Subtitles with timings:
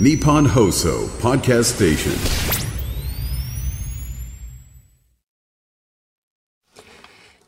[0.00, 2.12] Nippon Hoso Podcast Station.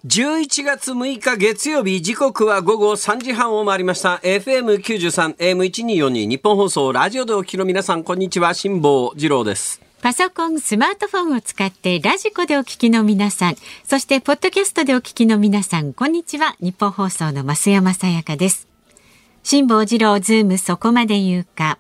[0.05, 13.55] 11月6日月曜日時刻は午後3時半を回りました FM93 AM1242 日本放送ラジオでお聞きの皆さんこんにちは辛坊治郎ですパソコン、スマートフォンを使ってラジコでお聞きの皆さん、
[13.85, 16.57] そしてポッドキャストでお聞きの皆さん、こんにちは。
[16.59, 18.67] 日本放送の増山さやかです。
[19.43, 21.79] 辛坊治郎ズームそこまで言うか。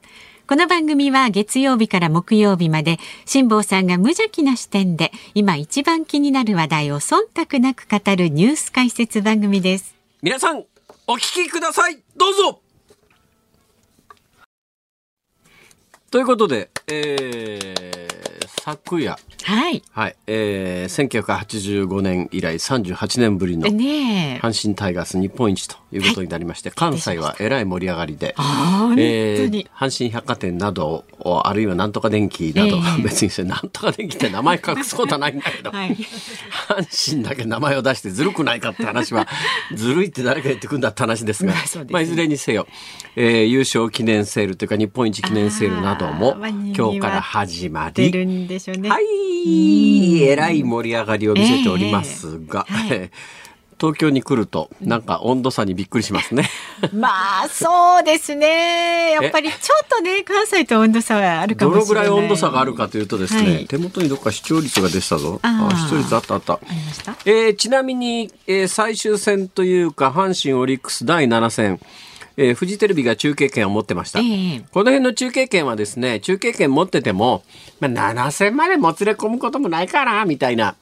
[0.50, 9.94] この番組は月曜日から木曜日まで辛坊さんが無邪気な視点で今一番気になる話題を忖度なく語るニュース解説番組です。
[10.22, 10.64] 皆さん
[11.06, 12.59] お聞きくださいどうぞ
[16.10, 19.82] ということで、えー、昨夜はい。
[19.92, 23.66] はい、えー、1985年以来38年ぶりの。
[23.69, 35.97] 阪神タイガース日本一ということになりまして、関西はえらい盛り上がりで、え本当にー阪神百貨店などをあるいはなんとか電機など、ええ 別にそれなんとか電機って名前隠すことはないんだけど、 はい。
[36.69, 39.27] 阪神だけ名前を出してずるくないかって話は
[39.75, 42.66] ずるいって誰か言ってくんだって話ですが、まあねまあ、いずれにせよ、
[43.16, 48.89] えー優勝記念セールというか日本一記念セールなども今日から始まり出るんでしょうね。
[48.89, 53.11] はい、えらい盛り上がりを見せておりますが、ええはい
[53.81, 56.51] 東京に来るとなんか温度差にびっくりしますね。
[56.93, 57.09] ま
[57.45, 59.12] あそうですね。
[59.12, 62.05] やっぱりちょっとね関西と温度差はあるかどもしれない。
[62.05, 65.41] のぐらい温度差があるかというとですね、はい手元にどっか視聴率が出てたぞ。
[65.41, 66.53] あ視聴率あったあった。
[66.55, 66.61] あ。
[67.25, 71.81] えーちなみに、えー最終戦というか阪神オリックス第7戦、
[72.42, 74.64] えーフジテレビが中継権を持ってました、ええ。
[74.72, 77.44] この辺の中継権はですね中継権持ってても、
[77.80, 80.74] まあ、7戦までもつれ込むこともないかなみたいな。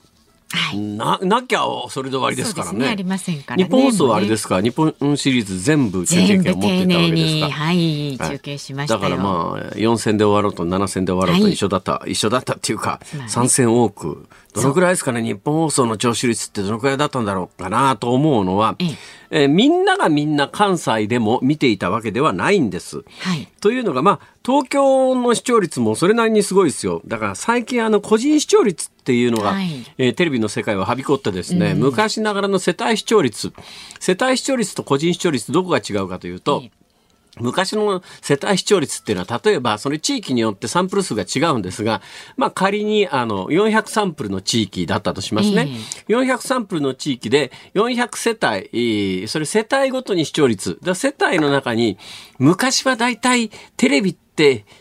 [0.51, 0.79] はい。
[0.79, 2.79] ななきゃそれで終わりですからね。
[2.79, 7.41] ねありませんからね日本放送はあれですか、日本シリーズ全部中継権を持ってたわけですに。
[7.41, 8.31] かはいはい。
[8.31, 9.01] 中継しましたよ。
[9.01, 13.33] だからまあ4戦で終わろうと7戦で終わろうとはい一緒だった、一緒だったっていうかまあね。
[13.33, 18.89] 3戦多くどのくらいですかね日本放送の聴取率ってどのくらいだったんだろうかなと思うのは、ええ
[19.31, 23.05] えーみんながみんな関西でも見ていたわけではないんです。
[23.21, 23.47] はい。
[23.61, 27.03] というのが、まあ、東京の視聴率もそれなりにすごいですよ。
[27.07, 33.53] だから最近あの個人視聴率っていうのが、はいえーテレビの世界をはびこってですね、昔ながらの世帯視聴率、
[34.01, 36.78] 世帯視聴率と個人視聴率どこが違うかというと、ええ
[37.41, 42.03] 昔の世帯視聴率っていうのは、例えば、それ地域によってサンプル数が違うんですが、
[42.37, 45.69] まあ仮に、あの、400サンプルの地域だったとしますね。
[46.09, 50.79] 400サンプルの地域で、400世帯、えーそれ世帯ごとに視聴率。
[50.83, 51.99] だ世帯の中に、
[52.39, 54.28] 昔は大体テレビって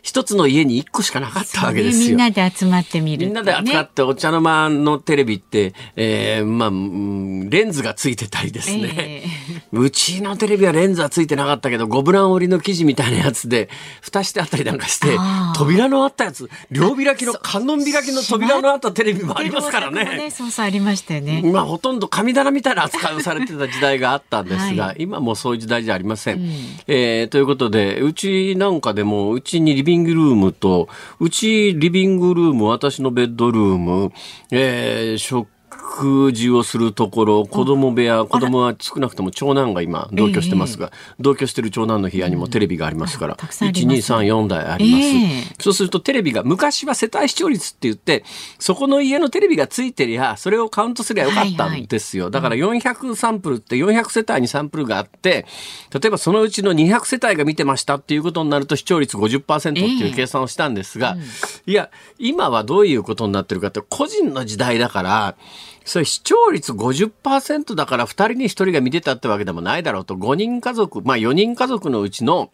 [0.02, 2.10] 一つの家に一個しかなかったわけですよ。
[2.10, 3.52] みんなで集まってみるっていみうんね。
[3.52, 9.24] なで扱ってお茶の間のテレビって、えーまあ、うんレンズがついてたりですね。
[9.72, 13.70] うちのテレビはレンズはついてなかったけど、ゴブラン織りの生地みたいなやつで、
[14.02, 15.18] 蓋してあったりなんかして
[15.56, 20.32] 扉のあったやつ、両開きの、観音開きの扉のあったテレビもありますからテレビもね。
[20.32, 21.42] そうそうありましたよね。
[21.44, 26.42] まあ、ほとんど神棚みたいな扱いをされてた時代があったんですが、は今もうそういう時代じゃありません。
[26.88, 34.12] えーということで、うちなんかでも、うちちにリビングルームと、うちリビングルーム、私のベッドルーム、
[34.52, 35.48] えー食
[36.32, 45.04] 事をするところ、子供部屋、子供は少なくとも長男が今同居してますが、同居してる長男の部屋にもテレビがありますから、あたくさんあり1、ます2、3、4台あります。
[45.04, 45.56] ええ。
[45.60, 48.24] そうするとテレビが、昔は世帯視聴率って言って、
[48.60, 52.30] そこの家のテレビがついてりゃ、それをカウントすりゃよかったんですよ。
[52.30, 55.46] だから400サンプルって400世帯にサンプルがあって、
[55.94, 61.18] 例えばそのうちの200世帯が見てましたっていうことになると視聴率50%っていう計算をしたんですが、
[61.66, 61.90] いや、
[62.20, 65.36] 今はどういうことになってるかって、個人の時代だから、
[65.88, 72.52] それ視聴率50%だから2人に1人が見てたってわけでもないだろうと、5人家族、まあ4人家族のうちの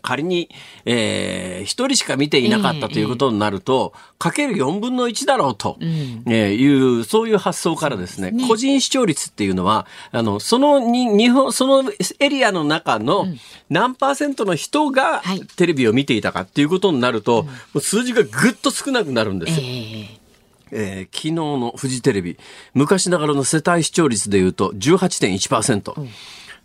[0.00, 0.48] 仮に、
[0.86, 8.48] えー、一人しか見ていなかったということになると、かける4分の1だろうと、えーいう、そういう発想からですね、ね。
[8.48, 13.26] 個人視聴率っていうのは、あの、そのに、日本、そのエリアの中の
[13.68, 15.40] 何パーセントの人がはい。
[15.56, 17.46] テレビを見ていたかっていうことになると、
[17.78, 19.60] 数字がぐっと少なくなるんです。
[19.60, 19.66] よ。
[20.70, 22.38] えー昨日のフジテレビ、
[22.74, 26.08] 昔ながらの世帯視聴率でいうと18.1%。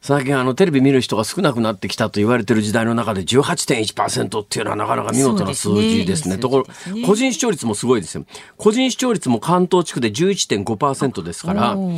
[0.01, 6.35] 最近あのテレビ見る人が少なくなってきたと言われてる時代の中で18.1%っていうのはなかなか見事な数字ですね。
[6.35, 8.25] すねところね個人視聴率もすごいですよ。
[8.57, 11.89] 個人視聴率も関東地区で11.5%ですから、お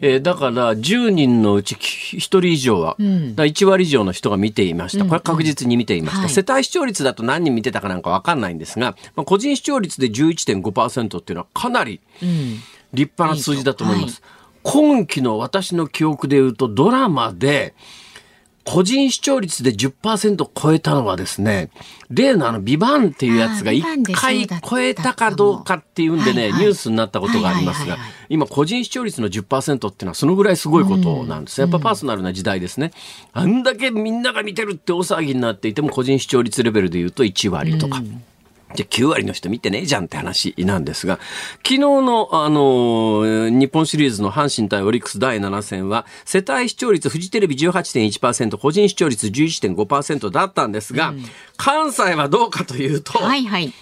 [0.00, 5.04] えーだから10人のうち1人以上は、だから1割以上の人が見ていました。
[5.04, 6.20] これは確実に見ていました。
[6.22, 12.00] はい世帯視聴率だと何人見てたかなんかわかんないんですが、まあ、個人視聴率で11.5%っていうのはかなり
[12.92, 14.22] 立派な数字だと思います。
[14.64, 17.74] 今期の私の記憶で言うとドラマで
[18.64, 21.70] 個人視聴率で10%超えたのはですね、
[22.10, 27.98] 例のあの、ビバンっていうやつがあー1回超えたかどうかっていうんでね、ニュースになったことがありますが
[28.30, 31.60] 今個人視聴率の10%っていうのはそのぐらいすごいことなんです。
[31.60, 32.92] やっぱパーソナルな時代ですね。
[33.34, 38.02] あんだけみんなが見てるって大騒ぎになっていても個人視聴率レベルで言うと1割とか。
[38.74, 41.18] じゃあ9割の人見てねえじゃんって話なんですが、
[41.58, 51.14] 昨日の、あのー日本シリーズの阪神対オリックス第7戦は、世帯視聴率、フジテレビ18.1%、個人視聴率11.5%だったんですが、
[51.56, 53.72] 関西はどうかというと、はいはい。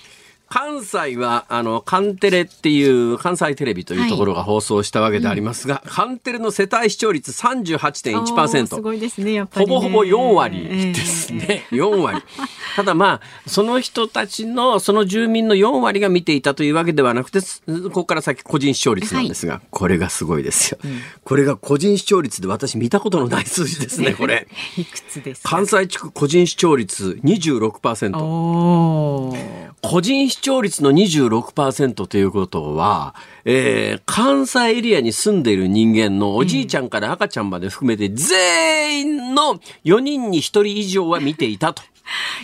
[0.52, 7.64] 関西は、あの、カンテレっていう、関西テレビというところが放送したわけでありますが、カンテレの世帯視聴率おー
[7.96, 8.82] す38.1%。
[8.82, 9.72] ごいですね、やっぱり、ね。
[9.74, 11.64] ほぼほぼ4割ですね。
[11.70, 12.20] 4割。
[12.76, 20.78] ただまあ、その人たちの、その住民の4割が見ていたというわけではなくて、すここから先個人視聴率なんですが、これがすごいですよ。
[21.24, 24.46] これが個人視聴率で私見たことのない数字ですね、 これ。
[24.76, 25.48] いくつですか？
[25.48, 28.18] 関西地区個人視聴率26%。
[28.18, 33.14] おー個人視聴率の26%ということは、
[33.46, 41.82] えー関西エリアに住んでいる人間のおじいちゃんから赤ちゃんまで含めて全員の4人に1人以上は見ていたと。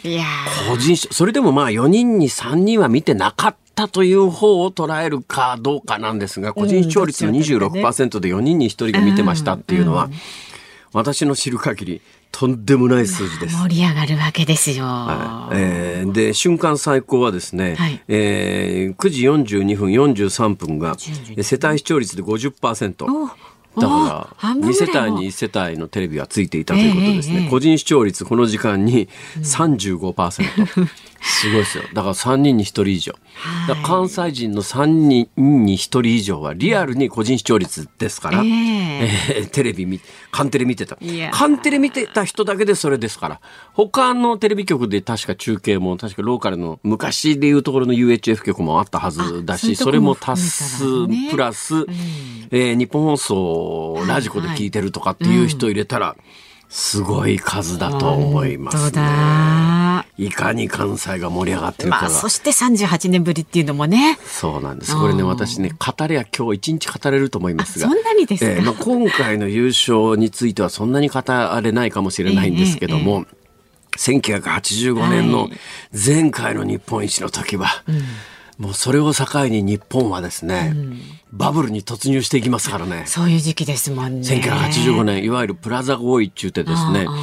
[0.04, 10.08] いやー個人視それでもまあ4人に3人は見てなかったという方を捉えるかどうかなんですが、個人視聴率のどっちだったかね26%で4人に1人が見てましたっていうのは、
[10.98, 12.00] 私の知る限り
[12.32, 13.56] とんでもない数字です。
[13.56, 14.84] 盛り上がるわけですよ。
[14.84, 15.56] はい。
[15.56, 18.00] えーで瞬間最高はですね、はい。
[18.08, 19.22] えー9時
[19.56, 23.04] 42分43分が42世帯視聴率で50%。
[23.04, 23.28] お
[23.80, 30.88] だおから半分2世帯に1世帯のテレビがついていたということですね、ええええ個人視聴率この時間に35%、
[31.20, 31.84] すごいですよ。
[31.94, 33.14] だから3人に1人以上、
[33.84, 39.08] 関西人の3人に1人以上はリアルに個人視聴率ですから、ええ。
[39.36, 40.00] えーテレビ見
[40.30, 40.98] カンテレ見てた。
[41.32, 43.40] カンテレ見てた人だけでそれですから。
[43.72, 50.84] 他のテレビ局で確か中継も確かローカルの昔でいうところの UHF 局もあったはずだしそれもも足す
[51.30, 51.84] プラス、
[52.50, 53.36] えー日本放送
[53.92, 56.16] をラジコで聞いてるとかっていう人入れたら
[56.68, 58.90] すごい数だと思いますね。
[58.92, 60.04] だ。
[60.18, 62.02] いかに関西が盛り上がってるかが。
[62.02, 64.18] まあ、そして38年ぶりっていうのもね。
[64.26, 64.94] そうなんです。
[64.94, 67.86] これね、私ね、語れや今日一日語れると思いますが。
[67.86, 68.50] あそんなにですか？
[68.50, 71.22] えーまあ、今回の優勝についてはそんなに語
[71.62, 73.24] れないかもしれないんですけども、
[73.96, 75.48] 1985年の
[75.92, 77.68] 前回の日本一の時は、
[78.58, 80.74] もうそれを境に日本はですね、
[81.32, 83.04] バブルに突入していきますからね。
[83.06, 84.26] そういう時期ですもんね。
[84.26, 87.14] 1985年、いわゆるプラザ合意って言ってですねああ、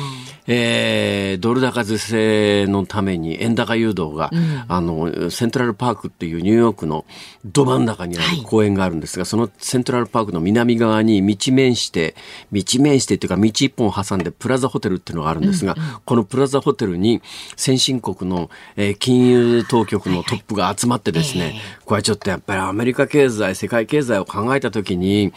[0.48, 4.32] えードル高是正のために円高誘導が、
[4.68, 7.06] あの、セントラルパークっていうニューヨークの
[7.46, 8.38] ど真ん中にあはい。
[8.38, 12.16] る公園があるんですが、そのセントラルパークの南側に道面して、
[12.52, 15.76] 道面してっていうか道一本挟んでプラザホテルっていうのがあるんですが、
[16.06, 17.22] このプラザホテルに
[17.56, 25.34] 先進国の、えー金融当局のトップが集まってですね、これちょっとやっぱりアメリカ経済、世界経済を考えたときに、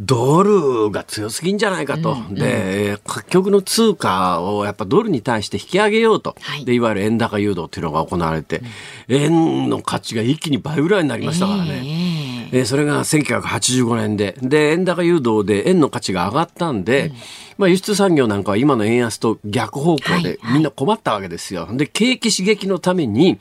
[0.00, 2.16] ドルが強すぎんじゃないかと。
[2.30, 6.36] で、各局の通貨をやっぱドルに対して引き上げようと。
[6.40, 8.62] はいで、いわゆる円高誘導っていうのが行われて、
[9.08, 11.82] 円の価値が一気に倍ぐらいになりましたからね。
[11.86, 17.10] えーそれが1985年で、で、円高誘導で円の価値が上がったんで、
[17.58, 21.68] まあ輸出産業なんかは今の円安と逆方向でみんな困ったわけですよ。
[21.72, 23.40] で、景気刺激のために、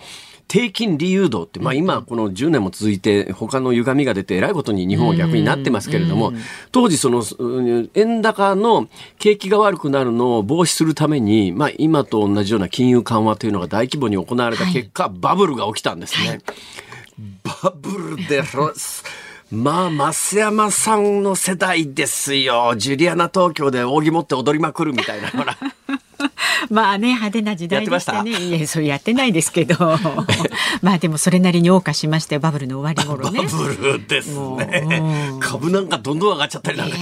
[0.54, 6.32] 低金利誘導って、まあ今この10年も続いて他の歪みが出てえらいことに日本は逆になってますけれども、
[6.72, 16.40] 当時そのうん円高の景気が悪くなるのを防止するために、まあ今と同じような金融緩和というのが大規模に行われた結果、バブルが起きたんですね。
[17.44, 19.04] バブルでロス。
[19.52, 22.76] まあ、増山さんの世代ですよ。
[22.78, 25.30] ジュリアナ東京で扇持って踊りまくるみたいな。
[25.30, 25.58] ほら。
[26.70, 28.32] まあね派手な時代でしたね。
[28.32, 29.76] やいやそれやってないですけど、
[30.82, 33.42] まあでもそれなりに謳歌しましたよバブルの終わり頃ね。
[33.42, 35.02] バブルですもね
[35.36, 35.40] う。
[35.40, 36.98] 株なんかどんどん上がっちゃったりなんか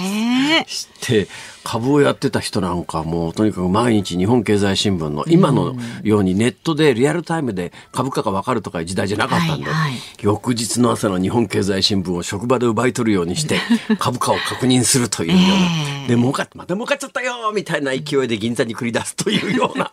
[0.67, 1.27] して、
[1.63, 13.59] 株をやってた人なんかもうとにかく毎日日本経済新聞の今のようにネットでリアルタイムで株価がわかるとかいう時代じゃなかったんで、はいはい翌日の朝の日本経済新聞を職場で奪い取るようにして
[13.97, 19.91] 株価を確認するというような、ええで儲かってまた儲かっちゃったよみたいな勢いで銀座に繰り出すというような。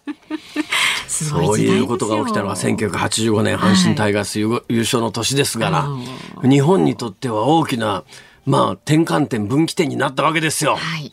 [1.09, 8.05] そういうことが起きたのは1985年阪神タイガース優優勝の年ですから、日本にとっては大きな、
[8.47, 10.77] まあ、転換点、分岐点になったわけですよ。
[10.77, 11.11] はい。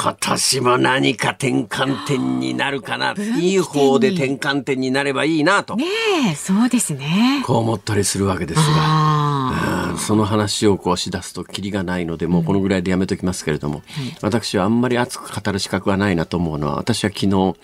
[0.00, 3.14] 今年も何か転換点になるかな。
[3.18, 5.86] いい方で転換点になればいいなと、ね
[6.30, 7.42] えそうですね。
[7.44, 9.96] こう思ったりするわけですが。
[9.98, 13.82] その話をこうしだすとキリがないのでもうこのぐらいでやめときますけれども、
[14.22, 17.56] 私はあんまり熱く語る資格はないなと思うのは私は昨日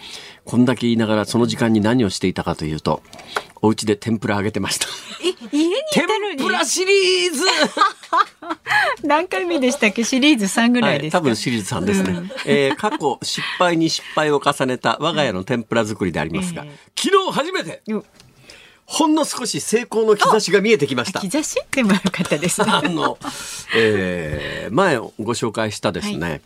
[0.45, 3.03] こんだけ言いながらその時間に何をしていたかというと
[3.63, 4.87] お家で天ぷら揚げてました。
[5.93, 7.45] 天にぷらシリーズ！
[9.03, 10.05] 何回目でしたっけ？
[10.05, 18.05] シリーズ3ぐらはいい、ですか、多分シリーズ3ですね、えー過去失敗に失敗を重ねた我が家の天ぷら作りでありますが、え昨日初めてよ
[18.87, 21.21] ほんの少し成功の兆しが見えてきました。
[21.21, 22.67] 兆しでもよかったですね。
[22.71, 23.17] あの、
[23.75, 26.43] えー前ご紹介したですね、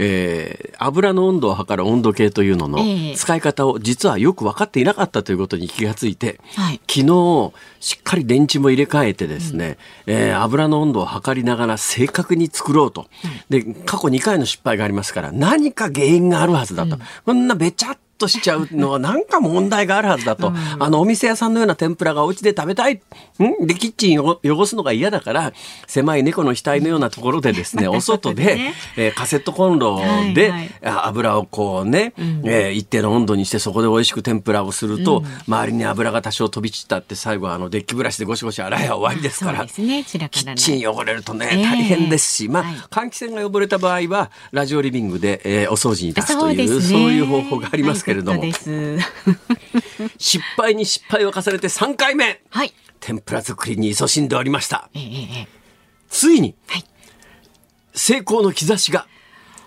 [0.00, 3.16] えー油の温度を測る温度計というののええ。
[3.16, 6.80] 使い方を実はよく分かっていなかったということに気がついて、はい。
[6.88, 9.76] 昨日しっかり電池も入れ替えてですね、
[10.06, 13.08] えー油の温度を測りながら正確に作ろうと。
[13.50, 16.96] で、過去2回の失敗がありますから何か原因があるはずだと。
[17.24, 22.94] こんなべちゃっとしちゃうのは何か問題があるはずだと、 あのお店屋さんのような天ぷらがお家で食べたい
[23.42, 23.66] ん？
[23.66, 25.52] でキッチンを汚すのが嫌だから
[25.86, 28.74] 狭い猫の額のようなところでですねお外で、 ね。
[28.96, 29.96] えーカセットコンロ
[30.34, 30.70] で、はいはい。
[30.84, 32.12] あ油をこうね、
[32.44, 39.68] えー一定の温度にしてそこで美味しく天ぷらをすると、周りに油が多少飛び散ったって最後はあのデッキブラシでゴシゴシ洗えば終わりですからね
[40.56, 42.74] キッチン汚れるとね、ええ大変ですし、まあ、はい。
[42.90, 48.42] 換気扇が汚れた場合はラジオリビングで、えーお掃除に出すというそういう方法がありますけれども、
[50.16, 52.40] 失敗に失敗を重ねて3回目。
[52.48, 52.72] はい。
[53.00, 54.88] 天ぷら作りに勤しんでおりました。
[54.94, 55.06] えええ
[55.42, 55.48] え
[56.08, 56.84] ついにはい。
[57.94, 59.06] 成功の兆しが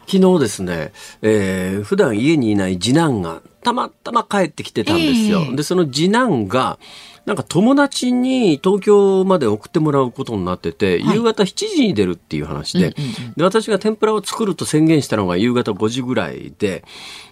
[0.07, 5.41] 昨日ですね、えー普段家にいない次男がたまたま帰ってきてたんですよ。
[5.41, 5.55] ええ。
[5.55, 6.79] でその次男が
[7.25, 11.15] なんか友達に東京まで送ってもらうことになってて、はい。
[11.15, 12.95] 夕方7時に出るっていう話で,、
[13.37, 16.83] で私が天ぷらを作ると宣言したのが夕方5時ぐらいで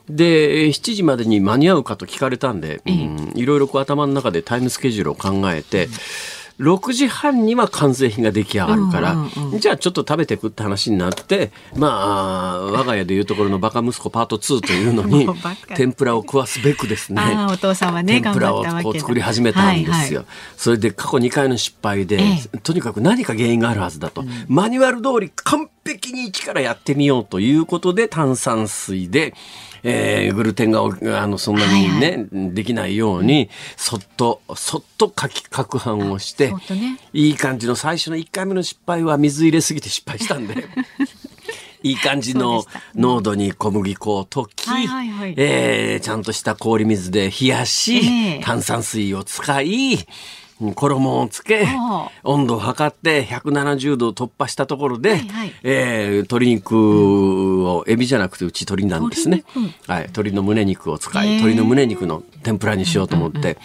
[0.10, 5.88] で7時までに間に合うかと聞かれたんで、うんいろいろこう頭の中でタイムスケジュールを考えて、
[6.60, 11.88] 6時半には完成品が出来上がるから、うんうんじゃあちょっと食べてくって話になってま
[12.54, 15.28] あ我が家でいうところのバカ息子パート2というのに
[15.76, 20.26] 天ぷらを食わすべくですねお父さんはね天ぷらをこう作り始めたんですよ、はいはい。
[20.56, 29.34] それで過去2回の失敗で、えとにかく何か原因があるはずだと、マニュアル通り完璧に一からやってみようということで炭酸水で、
[29.84, 37.00] えーグルテンがあのそんなにね、できないようにそっとそっとかき攪拌をしてね。
[37.14, 40.68] いい感じの最初の1回目の失敗は水入れすぎて失敗したんで。
[41.82, 45.34] いい感じの濃度に小麦粉を溶き、はいはいはい。
[45.38, 48.40] えーちゃんとした氷水で冷やし、ええ。
[48.44, 50.00] 炭酸水を使い、うん
[50.60, 51.68] 衣をつけ
[52.24, 55.54] 温度を測って170度を突破したところで、はいはい。
[55.64, 59.44] えー鶏肉を、エビじゃなくてうち鶏なんですね。
[59.56, 59.74] 鶏。
[59.88, 63.58] はい、鶏の胸肉を使い、鶏の胸肉の天ぷらにしようと思って、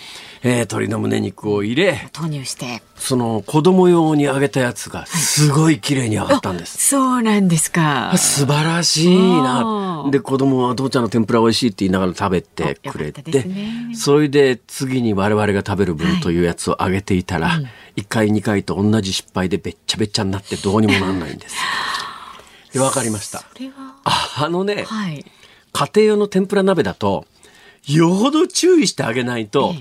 [0.46, 2.82] えー鶏の胸肉を入れ、投入して。
[2.96, 6.88] その子供用に揚げたやつがすごい綺麗に揚がったんです。
[6.90, 8.12] そうなんですか。
[8.18, 10.06] 素晴らしいな。
[10.10, 17.58] で、子供は父ちゃんの天ぷら美味しいって言いながら食べてくれてすね、それで次に我々が食べる分というやつを揚げていたら、
[17.96, 21.54] 1回2回と同じ失敗でべっちゃべちゃになってどうにもなんないんです。
[21.54, 21.60] よ。
[22.74, 23.38] で、わかりました。
[23.38, 23.94] それは。
[24.04, 25.24] ああのね、はい。
[25.72, 27.24] 家庭用の天ぷら鍋だと、
[27.86, 29.74] よほど注意してあげないと、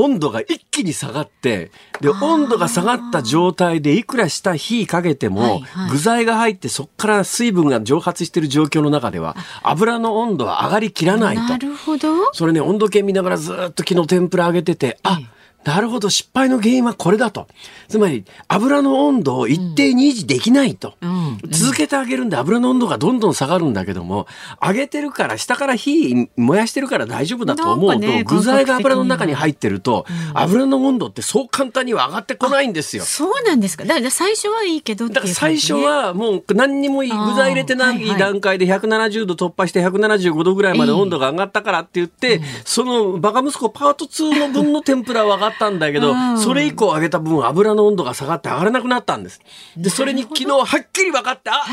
[0.00, 11.42] 温度が一気に下がって、で、温度が下がった状態でいくら下火かけても、具材が入ってそこから水分が蒸発している状況の中では、油の温度は上がりきらないと。
[11.42, 11.58] な。
[11.58, 12.32] るほど。
[12.32, 15.18] それね、温度計見ながらずっと昨日天ぷら揚げてて、あ、
[15.64, 17.46] なるほど、失敗の原因はこれだと。
[17.88, 20.94] つまり、油の温度を一定に維持できないと。
[21.02, 21.18] うん
[21.50, 24.26] 続けてあげるんで油の温度がどんどん下がるんだけども、
[24.64, 33.04] 揚げてるから、下から火燃やしてるから大丈夫だと思うと、ね具材が油の中に入ってると、油の温度ってそう簡単には上がってこないんですよ。
[33.04, 49.40] そうなんですかだから最初はいいけどってだから最初はもう何にも具材入れてない段階で170度突破して175度ぐらいまで温度が上がったからって言って、そのバカ息子パート2の分の天ぷらは上がったんだけど、うんそれ以降上げた分油の温度が下がって上がらなくなったんです。
[49.76, 51.64] で、それに昨日はっきり分かって、あ、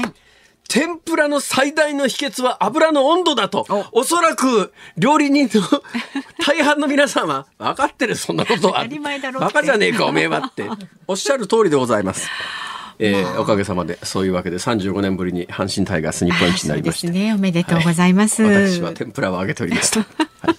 [0.68, 3.66] 天ぷらの最大の秘訣は油の温度だと。
[3.92, 5.84] おそらく料理人の
[6.46, 8.74] 大半の皆さんは分かってる、そんなことは。
[8.76, 10.70] 当たり前だろってバカじゃねえか、おめえはって。
[11.08, 12.28] おっしゃる通りでございます。
[13.00, 17.12] えーおかげさまでそういうわけで35年ぶりに阪神タイガース日本一になりました。
[17.12, 17.34] ね。
[17.34, 20.00] おめでとうございます、私は天ぷらを揚げておりました、
[20.42, 20.56] はい、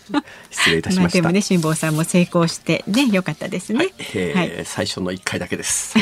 [0.51, 3.79] 失礼いたしました、まあでもね辛坊さんも成功してね良かったですね。
[3.79, 3.95] はい。
[4.15, 4.65] えーはい。
[4.65, 5.95] 最初の1回だけです。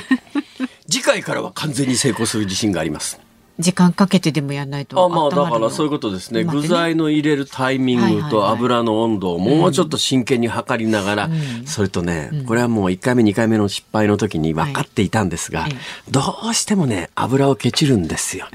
[0.91, 3.19] 次回からは完全に成功する自信があります
[3.59, 15.73] 時間かけてでもやらないとあまあだからそういうことですね、ね、具材の入れるタイミングと油の温度をもうちょっと真剣に測りながら、うん、それとね、うん、これはもう1回目2回目の失敗の時に分かっていたんですが、はい、
[16.11, 16.21] ど
[16.51, 18.47] うしてもね油をケチるんですよ。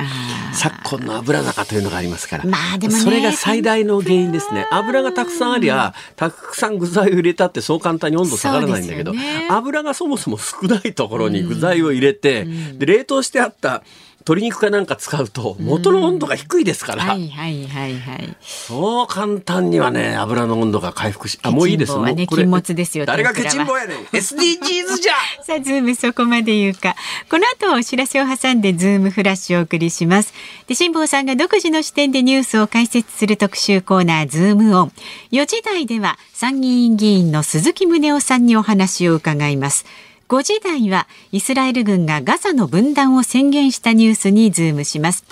[0.53, 4.67] 昨今の油高というのがありますから、まあでも、ね、それが最大の原因ですね。
[4.71, 13.83] 油がたくさんありゃたくさん具材を入れたってそう簡単に温度下がらないんだけど、ね、油がそもそも少ないところに具材を入れて、で冷凍してあった
[14.21, 18.35] 鶏肉かなんか使うと元の温度が低いですから、はいはいはいはい。
[18.41, 21.97] そう簡単にはね油の温度が回復しあもういいです。
[21.99, 23.97] ね禁物ですよ誰がケチンボやねん。
[24.05, 25.13] SDGs じゃ。
[25.43, 26.95] さあズームそこまで言うか。
[27.29, 30.33] この後お知らせを挟んでズームフラッシュをお送りします。
[30.67, 34.91] で辛坊さんが独自の視点でニュースを解説する特集コーナーズームオン。
[35.31, 39.85] 4時台では参議院議員の鈴木宗男さんにお話を伺います
[40.29, 45.25] 5時台はイスラエル軍がガザの分断を宣言したニュースにズームします。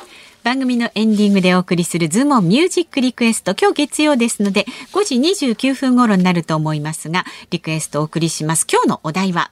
[0.44, 5.16] 番組のエンディングでお送りするズームミュージックリクエスト今日月曜ですので5時
[5.56, 8.66] 29分頃になると思いますがリクエストお送りします。
[8.72, 9.52] 今日のお題は？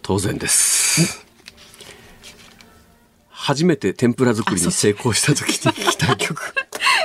[0.00, 1.26] 当然です。
[3.28, 6.54] 初めて天ぷら作りに成功した時に聞きたい曲。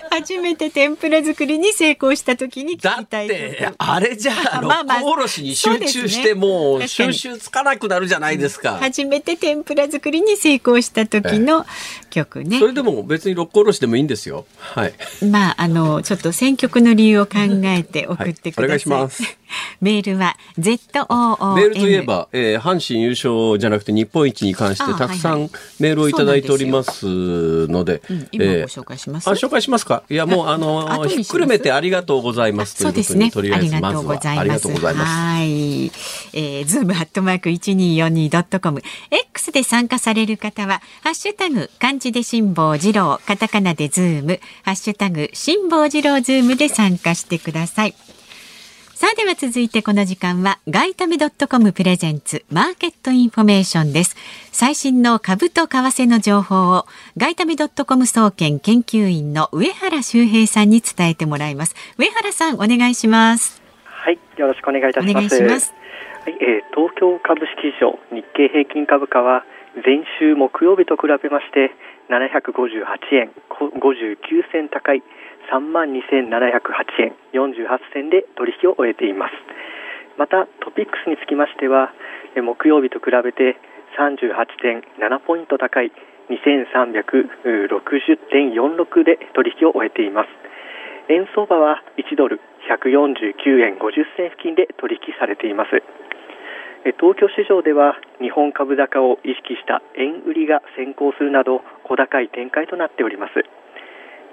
[0.09, 11.65] 初めて天ぷら作りに成功した時に聞きたいだってあれじゃあ六甲おろしに集中してもう収集つかなくなるじゃないですか、初めて天ぷら作りに成功した時の
[12.09, 12.59] 曲ね。
[12.59, 14.45] それでも別に六甲おろしでもいいんですよ。
[14.57, 14.93] はい。
[15.25, 19.23] まああのちょっと選曲の理由を考えて送ってください、はい、お願いします。
[19.81, 25.49] メールは ZOO メールといえば、えー、阪神優勝じゃなくて日本一に関してたくさん
[25.79, 30.03] メールをいただいておりますので、うん、今ご紹介します、あ紹介しますか？
[30.09, 32.75] いやもうあのひっくるめてありがとうございます。
[32.75, 34.19] ということに、ね、とりあえずまずは。
[34.23, 35.09] ありがとうございます。
[35.09, 35.85] はい、
[36.33, 38.81] えー、ズームアットマーク一二四二ドットコム。
[39.09, 47.95] X で参加される方はハッシュタグ漢字で辛坊治郎カタカナでズームハッシュタグ辛坊治郎ズームで参加してください。
[49.01, 54.15] さあでは続いてこの時間は外為ドットコムプレゼンツマーケットインフォメーションです。
[54.51, 56.85] 最新の株と為替の情報を
[57.17, 61.73] 外為ドットコム総研研究員の上原修平さんに伝えてもらいます。
[61.97, 63.63] 上原さんお願いします。
[63.85, 65.41] はい、よろしくお願いいたします。
[65.45, 65.73] ます
[66.23, 69.45] はい、えー、東京株式市場日経平均株価は
[69.83, 71.73] 前週木曜日と比べまして
[72.13, 72.85] 758
[73.17, 75.01] 円59銭高い
[75.49, 77.15] 3万2708円。
[77.33, 79.33] 48銭で取引を終えています。
[80.17, 81.93] またトピックスにつきましては
[82.35, 83.55] 木曜日と比べて
[83.97, 85.91] 38.7ポイント高い
[86.29, 90.29] 2360.46で取引を終えています。
[91.09, 95.81] 円相場は1ドル149円50銭付近で取引されています。
[96.99, 103.43] 東京市場では日本株高を意識した円売りが先行するなど小高い展開となっております。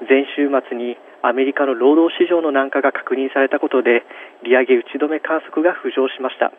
[0.07, 4.05] 前週末にアメリカの労働市場の軟化が確認されたことで
[4.45, 6.53] 利上げ打ち止め観測が浮上しました。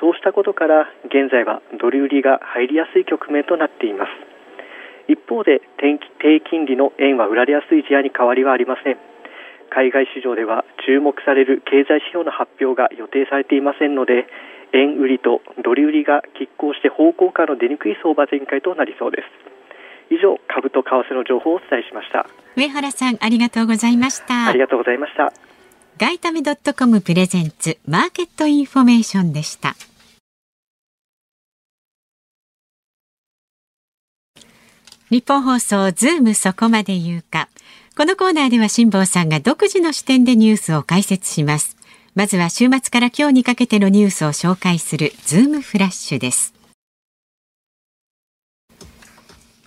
[0.00, 4.10] そうしたことから現在はドル売りが入りやすい局面となっています。
[5.08, 8.98] 一方で低金利の円は売られやすい地合いに変わりはありません。
[9.70, 14.26] 海外市場では注目される経済指標の発表が予定されていませんので
[14.74, 19.51] 円売りとドル売りが拮抗して方向感の出にくい相場展開となりそうです。
[20.10, 22.26] 以上株と為替の情報をお伝えしました。
[22.56, 24.46] 上原さんありがとうございました。
[24.46, 25.32] ありがとうございました。
[25.98, 29.74] 外為ドットコムプレゼンツマーケットインフォメーションでした。
[35.10, 37.48] ニッポン放送ズームそこまで言うか。
[37.96, 41.76] このコーナーでは辛坊さんが独自の視点でニュースを解説します。
[42.14, 46.52] まずは週末から今日にかけてのニュースを紹介するズームフラッシュです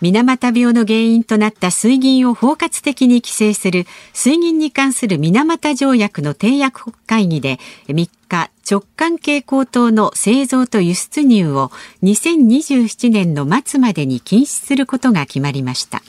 [0.01, 11.71] 水俣病の原因となった水銀を包括的に規制する水銀に関する水俣条約の締約国会議で3日直管蛍光灯の製造と輸出入を
[12.03, 16.01] 2027年の末までに禁止することが決まりました。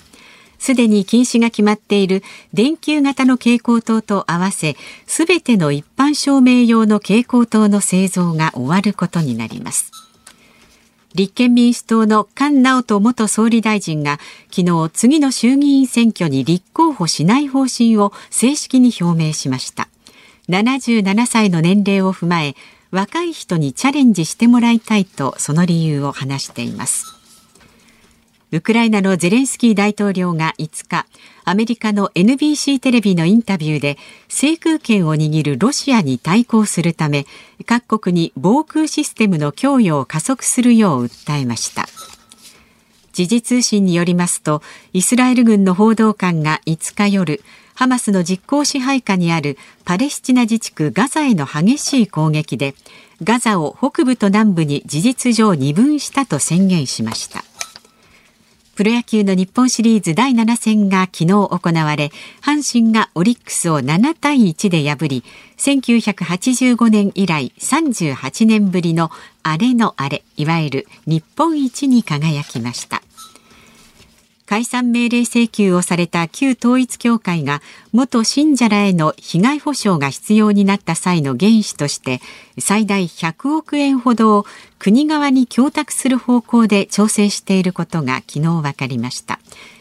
[0.58, 2.22] すでに禁止が決まっている
[2.52, 9.95] 電球型の蛍光灯と合わせ、すべての一般照明用の蛍光灯の製造が終わることになります。
[11.16, 14.20] 立憲民主党の菅直人元総理大臣が
[14.54, 19.88] 昨日次の衆議院選挙に立候補しない方針を正式に表明しました。
[20.50, 22.54] 77歳の年齢を踏まえ
[22.90, 27.15] 若い人にチャレンジしてもらいたいとその理由を話しています。
[28.56, 31.04] ウクライナのゼレンスキー大統領が5日
[31.44, 37.26] アメリカの NBC テレビのインタビューで制空権を握るロシアに対抗するため
[37.66, 41.84] 各国に防空システムの供与を加速するよう訴えました。
[43.12, 44.62] 時事通信によりますと
[44.94, 47.42] イスラエル軍の報道官が5日夜
[47.74, 52.74] ハマスの実効支配下にあるパレスチナ自治区ガザへの激しい攻撃で
[53.22, 57.44] ガザを北部と南部に事実上二分したと宣言しました。
[58.76, 62.12] プロ野球の日本シリーズ第7戦が昨日行われ
[62.42, 65.24] 阪神がオリックスを7対1で破り
[65.56, 69.10] 1985年以来38年ぶりの
[69.42, 73.02] アレのアレいわゆる日本一に輝きました。
[74.46, 77.60] 解散命令請求をされた旧統一教会が
[77.92, 82.20] 元信者らへの被害補償が必要になった際の原資として
[82.58, 84.46] 最大100億円ほどを
[84.78, 89.40] 国側に供託する方向で調整していることが昨日分かりました。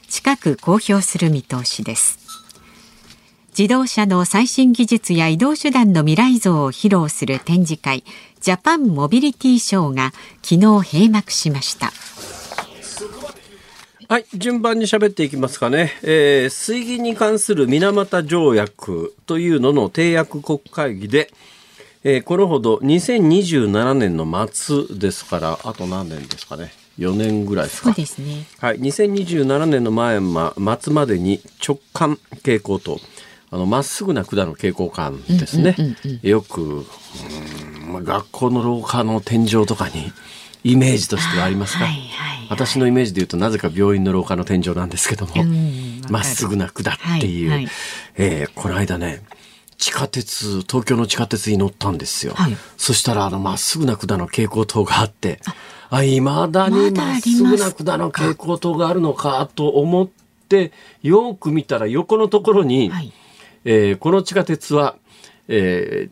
[0.10, 2.20] 近く公表する見通しです。
[3.58, 8.04] 自動車の最新技術や移動手段の未来像を披露する展示会
[8.42, 10.12] ジャパンモビリティショーが
[10.44, 11.94] 昨日閉幕しました。
[14.08, 15.92] はい、順番に喋っていきますかね。
[16.04, 21.32] えー、水銀に関する水俣条約というのの締約国会議で、
[22.04, 26.72] えー、このほど2027年の末ですから、あと何年ですかね。
[27.00, 27.90] 4年ぐらいですか。
[27.90, 28.46] そうですね。
[28.60, 33.00] はい、2027年の前、ま、末までに直感傾向と、
[33.50, 35.76] あの、まっすぐな管の傾向感ですね。
[36.22, 36.86] よく、
[37.90, 40.14] うん、学校の廊下の天井とかに、
[40.66, 42.02] イメージとしてはありますか、はいはい
[42.40, 45.34] はい、私のイメージで言うとなぜか病院の廊下の天井なんですけども
[46.10, 47.72] まっすぐな管っていう、はいはい、
[48.16, 49.22] えー、この間ね
[49.78, 55.40] 地下鉄東京の地下鉄に乗ったんですよ、はい、そしたらあのまっすぐな管の蛍光灯があって
[55.92, 60.10] あいまだにまっすぐな管の蛍光灯があるのかと思っ
[60.50, 60.72] て
[61.04, 63.14] よく見たら横のところに、はい、
[63.66, 64.96] えー、この地下鉄は、
[65.48, 66.12] えー、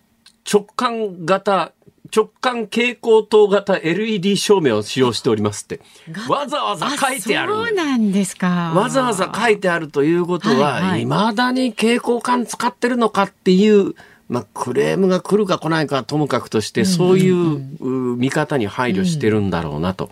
[0.52, 1.72] 直感型
[2.16, 5.82] 直感蛍光灯型 LED 照明を使用しておりますって、
[6.30, 7.54] わざわざ書いてある。
[7.54, 8.72] そうなんですか。
[8.76, 13.96] わざわざ書いてあるということは、はいはい、未だに蛍光管使ってるのかっていう、
[14.30, 20.12] まあ、クレームが来るか来ないかともかくとして、そういう見方に配慮してるんだろうなと。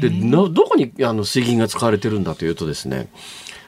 [0.00, 3.08] で、どこにあの水銀が使われてるんだというとですね、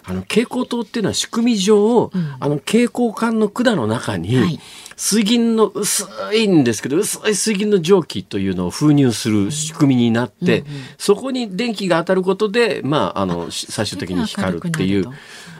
[0.04, 4.60] あの蛍光灯っていうのは仕組み上、うん、あの蛍光管の管の中に、はい、
[5.04, 10.76] 水銀の薄いんですけど薄い水銀の蒸気というのを封入する仕組みになって、うんうん。
[10.76, 15.06] うん、そこに電気が当たることで、まあ、あの最終的に光るっていう。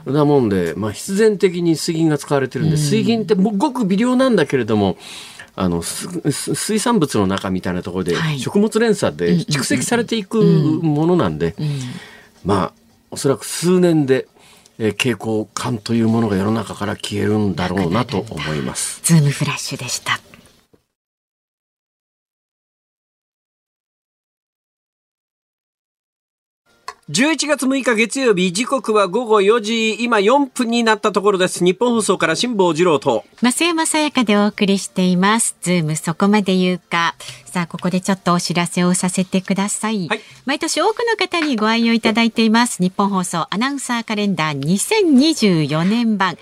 [0.07, 4.97] なもんで、まあ、必然的に水銀が使われてるんで、水銀ってごく微量なんだけれども
[5.55, 11.55] あの水産物の中みたいなところで、食物連鎖で蓄積されていくものなんで、
[12.45, 12.73] まあ
[13.13, 14.27] おそらく数年で
[14.85, 19.01] えー、蛍光管というものが世の中から消えるんだろうなと思います。
[19.05, 20.19] ズームフラッシュでした。
[27.13, 31.63] 11月6日月曜日時刻は午後4時今4分になったところです。
[31.63, 33.27] ニッポン放送から辛坊治郎と。
[33.43, 35.55] 増山さやかでお送りしています。
[35.61, 37.15] ズームそこまで言うか。
[37.45, 42.83] さあここでちょっとお知らせをさせてください、はい、毎年多くの方にご愛用いただいています。
[42.83, 46.39] 日本放送アナウンサーカレンダー2024年版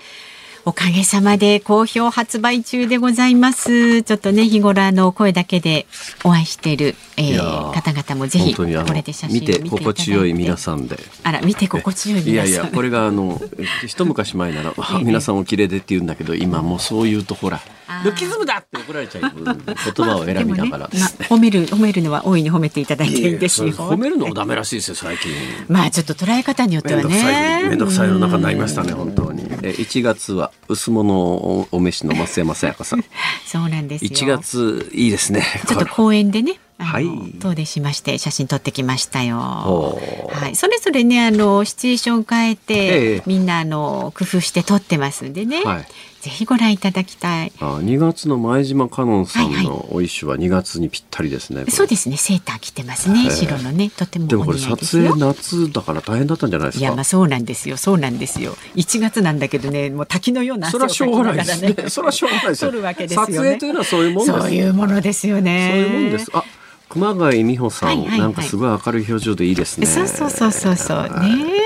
[0.63, 4.03] おかげさまで好評発売中でございます。
[4.03, 5.87] ちょっとね、日頃あの声だけで
[6.23, 10.99] お会いしている、えー、方々もぜひこれで写真見て心地よい皆さんで。
[11.23, 12.49] あら、見て心地よい皆さん。
[12.49, 13.41] いやいや、これがあの、
[13.87, 17.59] 一昔前なら、 皆さんお綺麗でって言うんだけど、今もうそういうとほら。
[18.03, 25.31] ルキズムだって怒られちゃう 言葉を選びながら、ねまあ、褒める褒めるのは大いに褒めていただいていいんですよ褒めるのもダメらしいですよ最近。
[25.67, 27.63] まあちょっと捉え方によってはね。
[27.69, 29.43] 面倒くさい世の中になりましたね本当に。
[29.63, 33.03] え1月は薄物お召しの増山さやかさん。
[33.45, 34.11] そうなんですよ。
[34.11, 37.05] 1月いいですねちょっと公園でねはい、
[37.39, 39.37] 遠出しまして写真撮ってきましたよ。
[39.37, 45.63] はい、それぞれねあのシチュエーション変えて、ええ、みんなあの工夫して撮ってますんでね。
[45.63, 45.87] はい
[46.21, 47.51] ぜひご覧いただきたい。
[47.59, 51.55] あ、2月の前島香音さんのお衣装は2月にぴったりですね。
[51.57, 52.17] はいはい、そうですね。
[52.17, 53.31] セーター着てますね。
[53.31, 56.81] 白のね、とてもでもこれ撮影夏だから大変だったんじゃないですか？
[56.81, 57.77] いや、まあそうなんですよ。
[57.77, 58.55] そうなんですよ。
[58.75, 61.43] 1月なんだけどね、もう滝のような汗をかきながらね。
[61.43, 61.89] それはしょうがないですね。
[61.89, 63.33] それはしょうがないです撮るわけですよね。
[63.33, 64.39] 撮影というのはそういうもんです。
[64.39, 65.69] そういうものですよね。
[65.71, 66.31] そういうもんです。
[66.33, 66.43] あ。
[66.89, 69.87] 熊谷美穂さん、はいはいはい、なんかすごい明るい表情でいいですね。
[69.87, 71.09] そうそうそうそうそうね。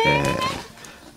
[0.05, 0.64] えー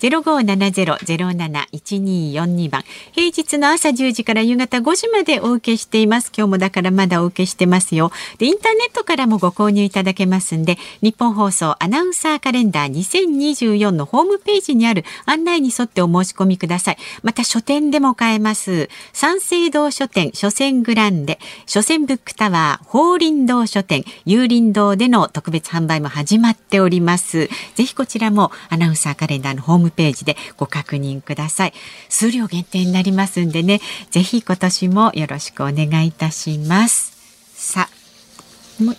[0.00, 2.84] ゼロ五七ゼロゼロ七一二四二番。
[3.12, 6.32] 平日の朝10時から夕方5時までお受けしています。
[6.34, 8.10] 今日もだからまだお受けしてますよ。
[8.38, 16.96] でインターネットからもご購入いただけますんで日本放送アナウンサーカレンダー2024のホームページにある案内に沿ってお申し込みください。
[17.22, 18.88] また書店でも買えます。
[19.12, 21.38] 三省堂書店書店グランデ。
[21.66, 24.06] 書店ブックタワー法林堂書店。
[24.24, 27.50] 有林堂での特別販売も始まっております。
[27.74, 31.74] ぜひこちらもアナウンサーカレンダーのホームムページでご確認ください。
[32.08, 37.12] 数量限定になりますんでねぜひ今年もよろしくお願いいたします。
[37.54, 38.00] さあ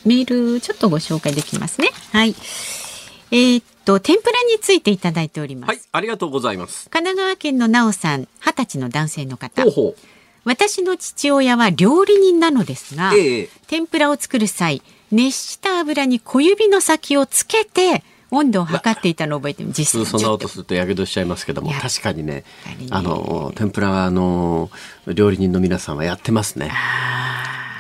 [0.06, 1.90] メールちょっとご紹介できますね。
[2.12, 2.36] はい。
[3.32, 5.70] えー、っと天ぷらについていただいております。
[5.70, 6.90] はいありがとうございます。
[6.90, 9.64] 神奈川県のなおさん二十歳の男性の方。
[10.44, 13.48] 私の父親は料理人なのですが、え。
[13.68, 22.44] 天ぷらを作る際熱した油に小指の先をつけて温度を測っていたのを覚えて実際そんな音するとやけどしちゃいますけども確かにね
[22.90, 24.70] あの天ぷらはあの
[25.06, 26.72] 料理人の皆さんはやってますね。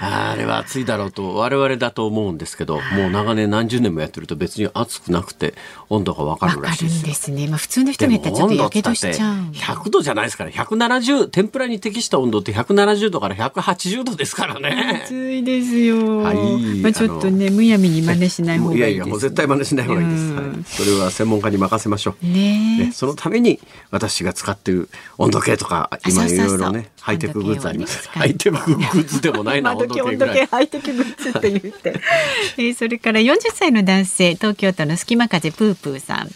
[0.02, 5.54] あれは暑いだろうと我々だと思うんですけどもう長年何十年もやってると別に暑くなくて
[5.90, 9.36] 温度がわかるらしいですですね、まあ、普通の人にやったらちょっとやけどしちゃう。
[9.52, 10.52] 100度じゃないですから。
[10.52, 15.02] 170天ぷらに適した温度って170度から180度ですからね。
[15.06, 16.36] 暑いですよ、はい。
[16.82, 22.26] まあ、ちょっとねむやみに真似しない方がいいです、ね、いやいやもう絶対真似しない方がいいです、はい、それは専門家に任せましょう。
[22.26, 22.92] ねね。
[22.92, 23.60] そのために
[23.90, 28.08] 私が使っている温度計とか今いろいろねハイテクグッズあります。
[28.10, 30.46] ハイテクグッズでもないな、温度計ぐらい。
[30.46, 32.00] ハイテクグッズって言って。
[32.58, 36.30] えー、それから40歳の男性、東京都の隙間風プープーさん。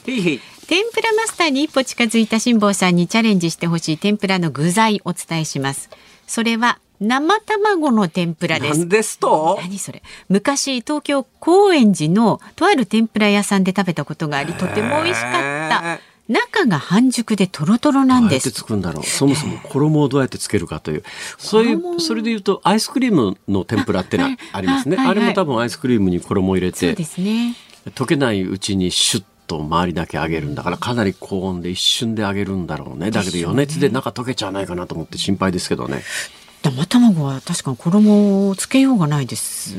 [0.67, 5.89] 天ぷらマスターに一歩近づいた辛坊さんにチャレンジしてほしい天ぷらの具材お伝えします。
[6.25, 8.87] それは生卵の天ぷらです。
[8.87, 16.14] ですと何それ昔東京高円寺のとある天ぷら屋さんで食べたことがありとても美味しかった。
[16.27, 18.49] 中が半熟でトロトロなんです。
[18.49, 19.03] どうやってつくんだろう。
[19.05, 21.03] そもそも衣をどうやってつけるかという。
[21.37, 24.97] そういう、それで言うとアイスクリームの天ぷらってのありますね。
[24.97, 26.79] あれも多分アイスクリームに衣を入れて。
[26.79, 27.55] そうですね。
[27.93, 36.01] 溶けないうちにシュッと周りだけ揚げるんだからかなり高温で一瞬で揚げるんだろうねだけど余熱で中溶けちゃわないかなと思って心配ですけどね
[36.65, 39.75] 生卵は確かに衣をつけようがないです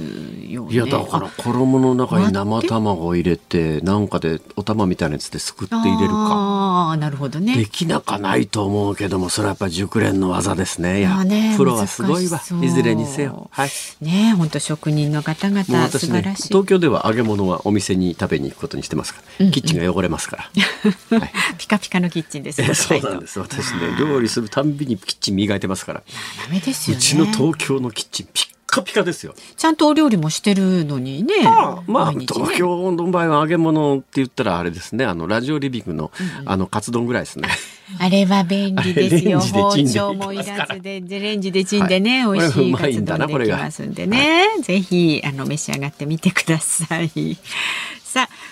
[0.48, 6.14] よ、ね、いやだから衣の中に生卵を入れてなんかでお玉みたいなやつですくって入れるか。
[6.14, 7.56] ああなるほどね。
[7.56, 11.00] できなかないと思うけどもそれはやっぱり熟練の技ですね。
[11.00, 12.40] いやねプロはすごいわ。
[12.62, 13.48] いずれにせよ。
[13.50, 13.70] はい。
[14.00, 20.50] ね本当職人の方々素晴らしい、ね、東京では揚げ物はお店に食べに行くことにしてますから、うんうん、キッチンが汚れますから、
[21.18, 23.40] はい、ピカピカのキッチンですそうなんです。
[23.40, 26.02] 私ね料理するたんびにキッチン磨いてますから。
[26.46, 26.98] ダメですですよね。
[26.98, 29.34] うちの東京のキッチンピッカピカですよ。
[29.56, 31.34] ちゃんとお料理もしてるのにね。
[31.46, 35.04] ああまあ、ね、東京の場合は揚げ物って言ったらあれですね。
[35.06, 37.48] あのラジオリビングの、うんうん、あのカツ丼ぐらいですね。
[37.98, 39.40] あれは便利ですよ。
[39.40, 44.48] 包丁もいらずでレンジでチンでね、はい、美味しいカツ丼できますんでね。
[44.54, 47.38] はい、ぜひあの召し上がってみてください。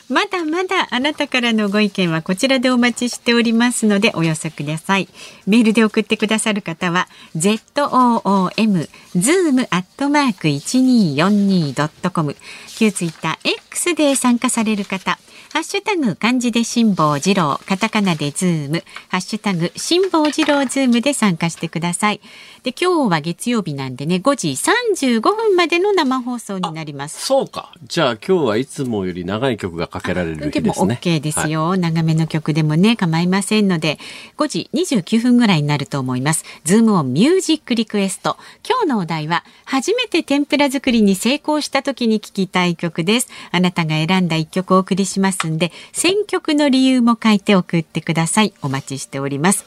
[0.08, 5.08] まだまだあなたからのご意見はこちらでお待ちしておりますのでお寄せください
[5.46, 12.36] メールで送ってくださる方は zoom zoom アットマーク一二四二ドットコム
[12.76, 15.18] 旧ツイッター X で参加される方
[15.54, 22.20] ハッシュタグ漢字で辛坊治郎、カタカナでズーム、ハッシュタグ辛坊治郎ズームで参加してください。
[22.64, 27.24] で、今日は月曜日なんでね、5時35分までの生放送になります。
[27.24, 27.72] そうか。
[27.84, 30.62] じゃあ今日はいつもより長い曲がかけられる日ですね。
[30.62, 33.98] でも OK ですよ、はい、長めの曲でもね、構いませんので、
[34.36, 36.44] 5時29分ぐらいになると思います。
[36.64, 38.36] ズームオンミュージックリクエスト。
[38.68, 43.28] 今日のお題は、初めて天ぷら作りに成功した時に聴きたい曲です。
[43.50, 49.64] あなたが選んだ一曲をお送りしますんで選曲の理由も書いて送ってくださいお待ちしております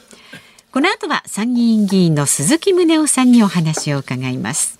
[0.70, 4.77] この後は参議院議員の鈴木宗男さんにお話を伺います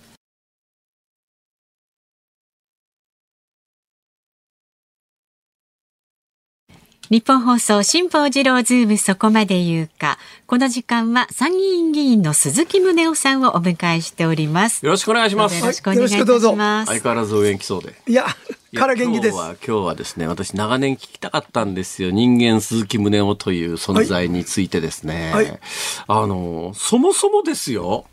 [7.09, 10.19] 日本放送辛坊治郎ズームそこまで言うか。
[10.45, 14.85] この時間は参議院議員の鈴木宗男さんをお迎えしております。
[14.85, 15.59] よろしくお願いします。
[15.59, 16.15] よろしくお願いし
[16.55, 16.87] ます。
[16.87, 17.95] 相変わらずお元気そうで。
[18.05, 18.27] いや、
[18.75, 19.33] から元気です。
[19.33, 22.11] 今日は、今日はですね、私長年聞きたかったんですよ。
[22.11, 25.31] 人間鈴木宗男という存在についてですね。
[25.33, 25.59] はいはい
[26.07, 28.05] あの、そもそもですよ、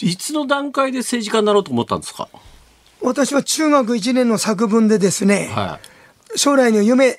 [0.00, 2.28] いつの段階で政治家になろうと思ったんですか？
[3.00, 5.80] 私は中学1年の作文でですね、は
[6.36, 7.18] 将来の夢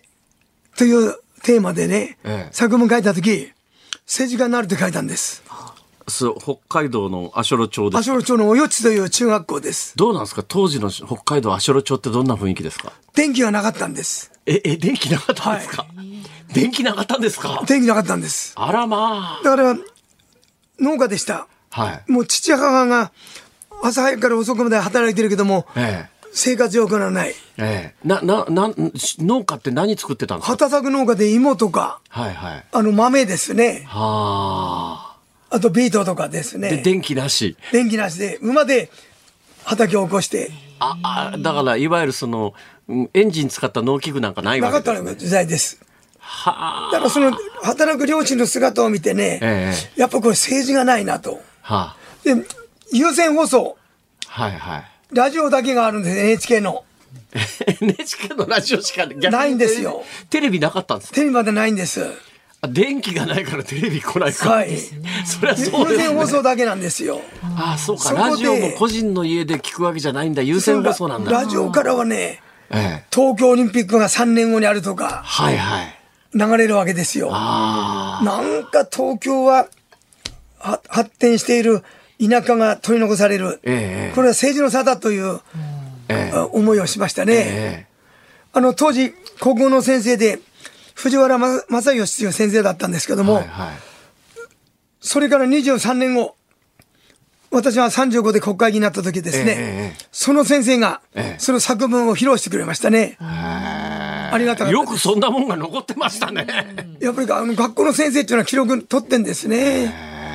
[0.78, 3.52] というテーマでね、ええ作文書いた時
[4.06, 5.44] 政治家になるって書いたんです。
[6.08, 6.12] い。
[6.12, 8.00] そう、北海道の足寄町です。
[8.00, 9.96] 足寄町のおよちという中学校です。
[9.96, 10.44] どうなんですか？
[10.46, 12.92] 当時の北海道足寄町ってどんな雰囲気ですか？
[13.14, 14.32] 電気がなかったんです。
[14.46, 15.86] え、え、電気なかったんですか、
[16.54, 17.64] 電気なかったんですか？
[17.66, 18.54] 電気なかったんです。
[18.58, 19.78] あらまだから
[20.80, 21.48] 農家でした。
[21.72, 21.82] あ。
[21.82, 22.12] はい。
[22.12, 23.12] もう父母が
[23.82, 27.30] 朝早くから遅くまで働いてるけども、え生活状況がない。
[27.30, 27.34] え。
[27.60, 28.08] ええ。
[28.08, 28.74] な、な、な、
[29.20, 30.52] 農家って何作ってたんですか？
[30.54, 32.66] 畑作農家で芋とか、はいはい。
[32.72, 33.84] あの豆ですね。
[33.88, 35.16] は
[35.50, 36.60] あとビートとかですあ。
[36.60, 36.82] で、ね。
[36.84, 37.56] 電気なし。
[37.72, 38.90] 電気なしで、馬で
[39.64, 42.54] 畑を起こして、あ、あ、だから、いわゆるその、
[42.90, 45.20] うんエンジン使った農機具なんかないなかったわけです、ね。
[45.20, 45.80] 時代です。
[46.20, 46.92] はあ。
[46.92, 51.42] だからその働く両親の姿を見てね、えやっぱこれ政治がないなと。
[51.62, 51.98] はあ。
[52.24, 52.36] で、
[52.92, 53.78] 有線放送、
[54.28, 54.84] はいはい。
[55.14, 56.84] ラジオだけがあるんです、NHK の。
[57.82, 61.16] NHK のラジオしかないんですよテレビなかったんですか？
[61.16, 62.06] テレビまでないんです。
[62.62, 64.50] あ電気がないからテレビ来ないか。
[64.50, 64.78] はい。
[64.78, 64.96] そ
[65.42, 66.28] りゃそうです有線放ね。
[66.28, 67.22] 送だけなんですよ。
[67.58, 68.14] ああ、そうか。
[68.14, 70.42] ラジオも個人の家で聞くわけじゃないんだ。
[70.44, 71.32] 有線放送なんだ。
[71.32, 73.06] ラジオからはね、ええ。
[73.14, 75.98] 東京オリンピックが3年後にあるとかはいはい。
[76.36, 77.30] 流れるわけですよ。
[77.32, 79.68] あなんか東京は
[80.60, 81.84] は発展している
[82.30, 83.60] 田舎が取り残される。
[83.64, 85.40] ええこれは政治の差だという、
[86.08, 87.34] え思いをしましたね。
[87.36, 87.86] え
[88.54, 90.40] あの当時高校の先生で
[90.94, 93.74] 藤原正正義という先生だったんですけども、えはいはい。
[95.02, 96.36] それから23年後
[97.52, 103.18] 私は35で国会議員になった時ですね、その先生がええその作文を披露してくれましたね。
[103.20, 106.48] ありがたよくそんなもんが残ってましたね。
[107.00, 109.94] やっぱりあの学校の先生っていうのは記録取ってんですね。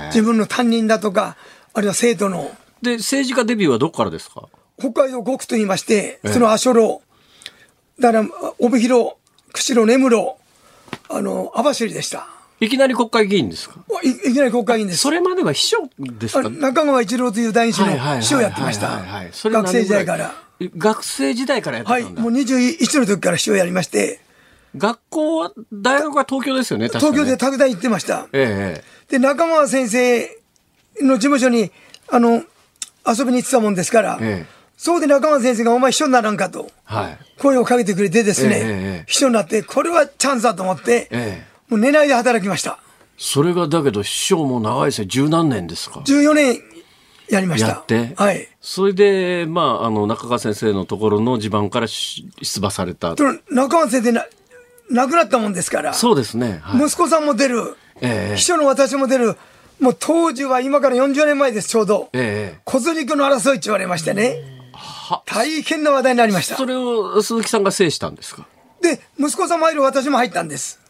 [0.09, 1.37] 自分の担任だとか、
[1.79, 2.51] あるいは生徒の。
[2.83, 4.49] で、政治家デビューはどこからですか？
[4.79, 7.01] 北海道5区と言いまして、その足路、
[7.99, 9.15] だから、帯広、
[9.53, 10.37] 釧路、根室、
[11.09, 12.29] あの、網走でした。
[12.61, 13.77] いきなり国会議員ですか？
[14.03, 15.01] いいきなり国会議員です。
[15.01, 19.01] それまでは秘書ですあか中川一郎という大師のはいはいはいはい秘書をやってました
[19.51, 20.35] 学生時代から。
[20.77, 22.03] 学生時代からやってはい。
[22.05, 22.23] たんだ。
[22.23, 24.21] もう21の時から秘書をやりまして、
[24.77, 28.27] 学校は、大学は東京ですよね、確か東に、京で拓大行ってました。
[28.33, 30.29] ええで、中川先生
[31.03, 31.71] の事務所に、
[32.09, 32.43] あの、
[33.07, 37.19] 遊びに行ってたもんですから、ええそうで中川先生がお前秘書にならんかとはい。
[37.37, 42.79] 声をかけてくれてですね、え秘書になって、これはチャンスだと思って、ええもう寝ないで働きました。
[43.17, 45.05] それがだけど、師匠も長いですよ。
[45.07, 46.01] 十何年ですか。
[46.01, 46.61] 14年
[47.29, 47.69] やりました。
[47.69, 48.15] やって。
[48.17, 48.49] はい。
[48.61, 53.17] それで、まあ、あの、中川先生のところの地盤からし出馬された。
[53.17, 54.25] と中川先生な、
[54.91, 56.61] 亡くなったもんですから、そうですね。
[56.63, 59.37] はい、息子さんも出る、ええ秘書の私も出る、
[59.81, 62.09] もう当時は今から40年前です、ちょうど。
[62.13, 64.43] ええ小釣りの争いって言われましてね。
[65.25, 66.67] 大変な話題になりましたそ。
[66.67, 68.47] れを鈴木さんが制したんですか？
[68.83, 70.81] で、息子さんも入る私も入ったんです。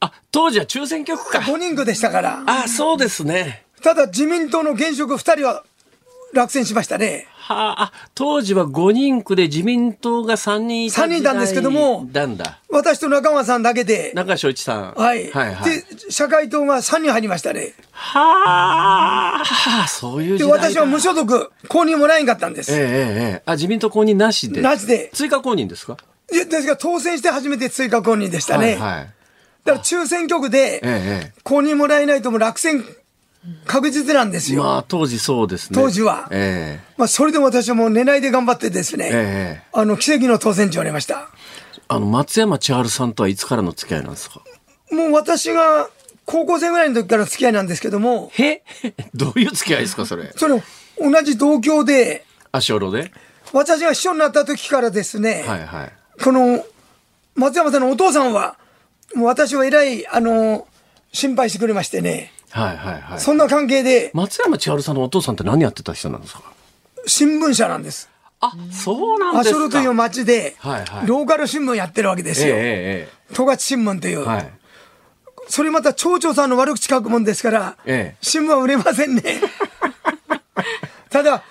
[0.00, 1.38] あ、当時は抽選局か。
[1.38, 2.42] 5人区でしたから。
[2.46, 3.64] あ、そうですね。
[3.82, 5.64] ただ自民党の現職2人は
[6.34, 7.26] 落選しましたね。
[7.36, 12.58] はあ、あ当時は5人区で自民党が3人いた三人いたんですけどもなんだ。
[12.68, 14.10] 私と中川さんだけで。
[14.14, 14.94] 中川翔一さん。
[14.94, 15.30] はい。
[15.30, 15.70] はい、はい。
[15.70, 17.74] で、社会党が3人入りましたね。
[17.92, 22.72] はあ、そういうで、時代だ私は無所属、公認もらえんかったんです。
[22.72, 22.92] えええええ
[23.38, 24.60] えあ、自民党公認なしで。
[24.60, 25.96] なしで追加公認ですか？
[26.28, 28.74] でですが当選して初めて追加公認でしたね。
[28.74, 29.08] はい、はい。
[29.64, 32.84] だから抽選局で公認もらえないともう落選
[33.66, 34.62] 確実なんですよ。
[34.62, 35.80] まあ、当時そうですね。
[35.80, 41.28] 当時はえまあ、それでも私はもう寝ないで頑張ってですね、えええあの、奇跡の当選って言われました。
[41.88, 44.40] あの、松山千春さんとはいつからの付き合いなんですか？
[44.90, 45.88] もう私が
[46.24, 48.62] 高校生ぐらいの時から付き合いなんですけども、へ
[49.14, 50.32] どういう付き合いですか、それ？
[50.36, 50.62] その、
[51.00, 53.12] 同じ同郷で、足下ろで？
[53.52, 55.92] 私が秘書になった時からですね、はいはい。
[56.22, 56.64] この、
[57.36, 58.56] 松山さんのお父さんは、
[59.14, 60.66] もう私をえらい、あの、
[61.12, 63.20] 心配してくれましてね、はいはいはい。
[63.20, 66.42] そんな関係で、松山千春さんのお父さんって何やってた人なんですか？
[67.06, 68.08] 新聞社なんです。
[68.40, 69.50] あ、そうなんですか。
[69.50, 72.54] アショロという町で、はいはいローカル新聞やってるわけですよ。
[72.56, 74.20] ええ十勝新聞という。
[74.20, 74.52] ええはい。
[75.48, 79.22] それまた町長さんの悪口書くもんですから、ええ新聞は売れませんね。
[81.10, 81.42] ただ、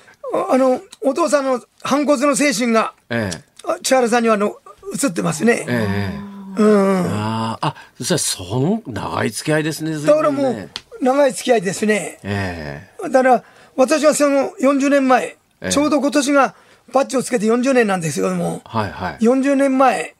[0.49, 4.57] あの、お父さんの反骨の精神が、ええあ千原さんにはあの
[5.01, 5.65] 映ってますね。
[5.67, 6.11] え
[6.57, 7.05] えうん。
[7.11, 9.97] ああ、あ、そしたらその長い付き合いですね。
[9.97, 10.69] だからもう、
[11.01, 12.19] 長い付き合いですね。
[12.23, 13.43] えだから、
[13.75, 16.55] 私はその40年前、ええちょうど今年が
[16.93, 19.17] バッジをつけて40年なんですけども、はいはい。
[19.19, 20.15] 40年前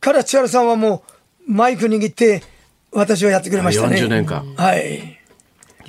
[0.00, 1.02] から千原さんはも
[1.48, 2.42] うマイク握って
[2.92, 3.96] 私をやってくれましたね。
[3.96, 4.44] 40年間。
[4.56, 5.18] はい。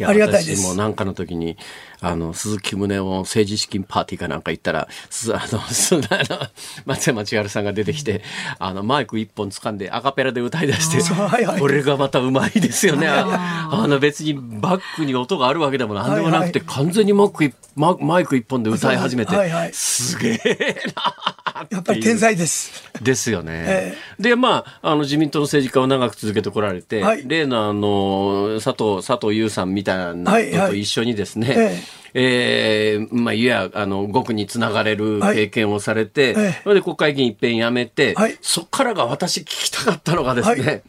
[0.05, 1.57] ありがたいです私もなんかの時に、
[2.00, 6.48] あの、鈴木宗男政治資金パーティーかなんか行ったら、す あの、すあの
[6.86, 8.22] 松山千春さんが出てきて、
[8.60, 10.98] あの、マイク一本掴んでアカペラで歌い出して
[11.60, 13.08] これがまたうまいですよね。
[13.08, 19.36] ああの、別にバックに音があるわけでもなんでもなくて、完全にマイク一ママイク一本で歌い始めて、
[19.72, 22.84] すげえなやっぱり天才です。
[23.02, 23.64] ですよね。
[23.68, 27.24] えで、まあ、あの、自民党の政治家を長く続けてこられて、はい。
[27.28, 31.84] 例のあの、佐藤、佐藤優さんみたいなのと一緒にですね、
[32.14, 40.82] ええーまあ、いや、あの、極につながれるはい経験をされて、ええそれで国会議員一遍辞めて、はいそっからが私聞きたかったのがですね、はい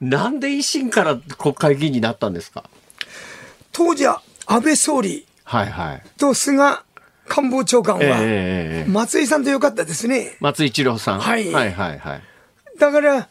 [0.00, 2.64] なんで維新から国会議員になったんですか？
[3.72, 6.02] 当時は安倍総理はいはい。
[6.18, 6.58] と菅
[7.28, 10.36] 官房長官は、松井さんとよかったですね。
[10.40, 11.20] 松井一郎さん。
[11.20, 12.22] はいはいはいはい。
[12.78, 13.28] だから、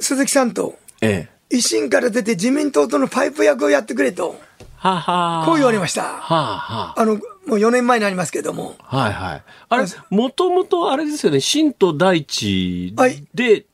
[0.00, 1.56] 鈴木さんとええ。
[1.56, 4.38] 維新から出て自民党とのパイプ役をやってくれと、
[4.76, 5.46] はあはあ。
[5.46, 6.02] こう言われました。
[6.02, 7.00] はあはあ。
[7.00, 8.76] あの、もう4年前になりますけども。
[8.82, 9.42] はいはい。
[9.68, 13.64] あれ、もともとあれですよね、新党大地はいで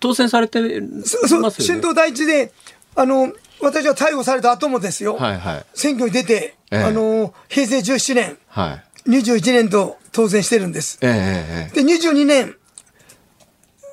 [0.00, 1.54] 当選されてますそそう、よね。
[1.58, 2.52] 新党第一で、
[2.94, 5.66] あの、私は逮捕された後もですよ、はいはい。
[5.74, 9.10] 選挙に出て、ええあの、平成17年、はい。
[9.10, 10.98] 21年と当選してるんです。
[11.00, 11.74] ええ。
[11.74, 12.56] で、22年、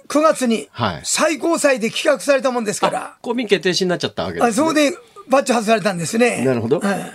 [0.10, 4.50] 9月にはい最高裁で棄却されたもんですから、公民決定士になっちゃったわけです、ね。
[4.50, 4.92] あそこで
[5.30, 6.44] バッジ外されたんですね。
[6.44, 7.12] なるほどはい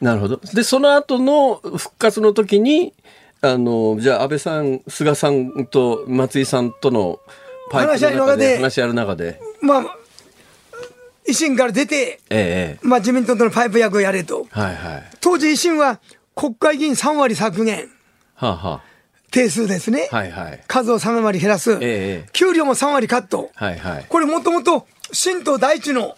[0.00, 0.40] なるほど。
[0.52, 2.92] で、その後の復活の時に、
[3.40, 7.18] あの、じゃあ安倍さん、菅さんと松井さんとの
[7.70, 9.96] パイプの中で、で話し合いの中で、まあ、
[11.28, 14.46] 維新から出て、えええまあ、自民党とのパイプ役をやれと。
[14.54, 14.60] え。
[14.60, 15.04] はいはい。
[15.20, 16.00] 当時維新は
[16.34, 17.88] 国会議員3割削減、
[18.34, 18.82] はあは
[19.30, 20.08] 定数ですね。
[20.12, 20.16] あ。
[20.16, 20.62] はいはい。
[20.66, 21.72] 数を3割減らす。
[21.80, 23.50] ええ給料も3割カット。
[23.54, 24.06] はいはい。
[24.08, 26.16] これもともと新党第一の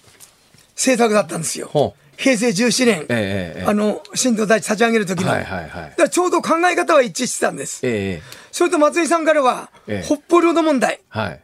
[0.78, 1.94] 政策だったんですよ。
[2.16, 5.30] 平成17年、ええええあの、新党第一立ち上げる時の。
[5.30, 7.80] はいはいはいだちょうど考え方は一致してたんです。
[7.82, 8.22] ええ
[8.52, 11.38] それと松井さんからは、ええ北方領土問題は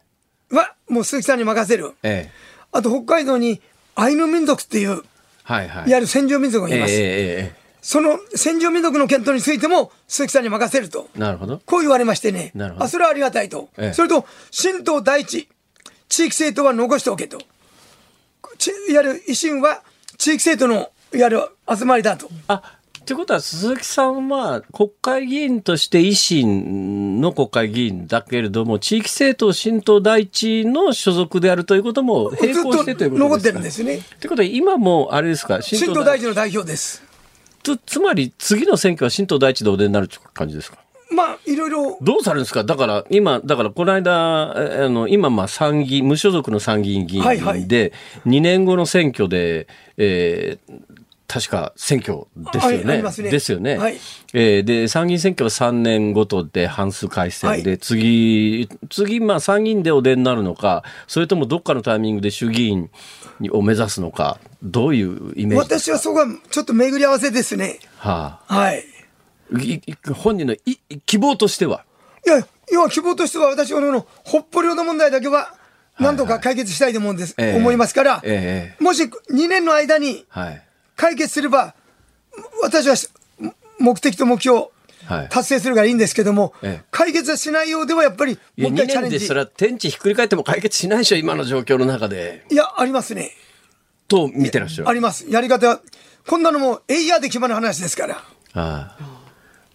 [0.89, 1.95] もう鈴木さんに任せる。
[2.03, 2.33] ええ
[2.73, 3.61] あと北海道に
[3.95, 5.03] アイヌ民族っていう、
[5.43, 5.89] はいはい。
[5.89, 6.95] いわゆる先住民族がいます。
[7.83, 11.09] その先住民族の検討についても鈴木さんに任せると。
[11.17, 11.61] えなるほど。
[11.67, 12.51] こう言われましてね。
[12.55, 13.69] なるほどあ、それはありがたいと。
[13.77, 15.49] ええそれと、新党第一、
[16.09, 17.39] 地域政党は残しておけと。
[18.59, 19.83] ちいわゆる維新は
[20.19, 21.43] 地域政党のいわゆる
[21.77, 22.29] 集まりだと。
[22.49, 22.63] あ
[23.01, 34.17] ってことは鈴木さんは国会議員として維新の国会議員だけれども地域政党新党第一の所属であるということも並行してというと残ってことですかるんですね。
[34.17, 35.61] ってことは今もあれですか？
[35.61, 37.03] 新新党党第一第一の代表です。
[37.63, 40.79] つつまり次の選挙は新党第一でお出になるという感じですか？
[41.15, 42.65] まあ、いろいろ、どうされるんですか？
[42.65, 50.83] だから今、だからこの間、えあの、今まあ参議院、無所属の参議院議員で、はいはい2年後の選挙で、えー
[51.27, 53.03] 確か選挙ですよね。
[53.03, 53.77] ねですよね。
[53.77, 53.97] はい
[54.35, 62.91] えーで、参議院選挙は3年ごとで半数改選で、はい次、次、まあ参議院でお出になるのか、それともどっかのタイミングで衆議院
[63.51, 67.81] を目指すのか、どういうイメージ私はそこはちょっと巡り合わせですね。
[67.97, 68.85] はあはい。
[69.53, 71.85] いい本人のい希望としては？
[72.27, 75.55] いや、要は希望としては私はあの、北方領土問題だけは、
[75.99, 80.63] なんとか解決したいと思うんです、ええ思いますから、えもし2年の間にはい。
[80.97, 81.75] 解決すれば、
[82.63, 83.09] 私はし
[83.79, 84.69] 目的と目標、
[85.05, 89.17] はい達成するからいいんですけども、ええ解決はしないようではやっぱり、いや、2もう一回チャレンジ。
[89.17, 92.47] 年でそれは天地ひっくり返っても解決しないでしょ、今の状況の中で。
[92.51, 93.33] いや、ありますね。
[94.09, 94.89] と見てらっしゃる。
[94.89, 95.27] あります。
[95.29, 95.81] やり方は、
[96.27, 98.17] こんなのもエイヤーで決まる話ですから。
[98.17, 99.14] ああ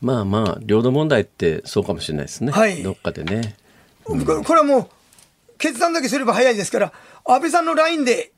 [0.01, 2.51] まあまあ、領土問題ってそうかもしれないですね。
[2.51, 3.55] はいどっかでね。
[4.03, 4.87] これこれはもう、
[5.57, 6.93] 決断だけすれば早いですから、
[7.25, 8.31] 安倍さんのラインで、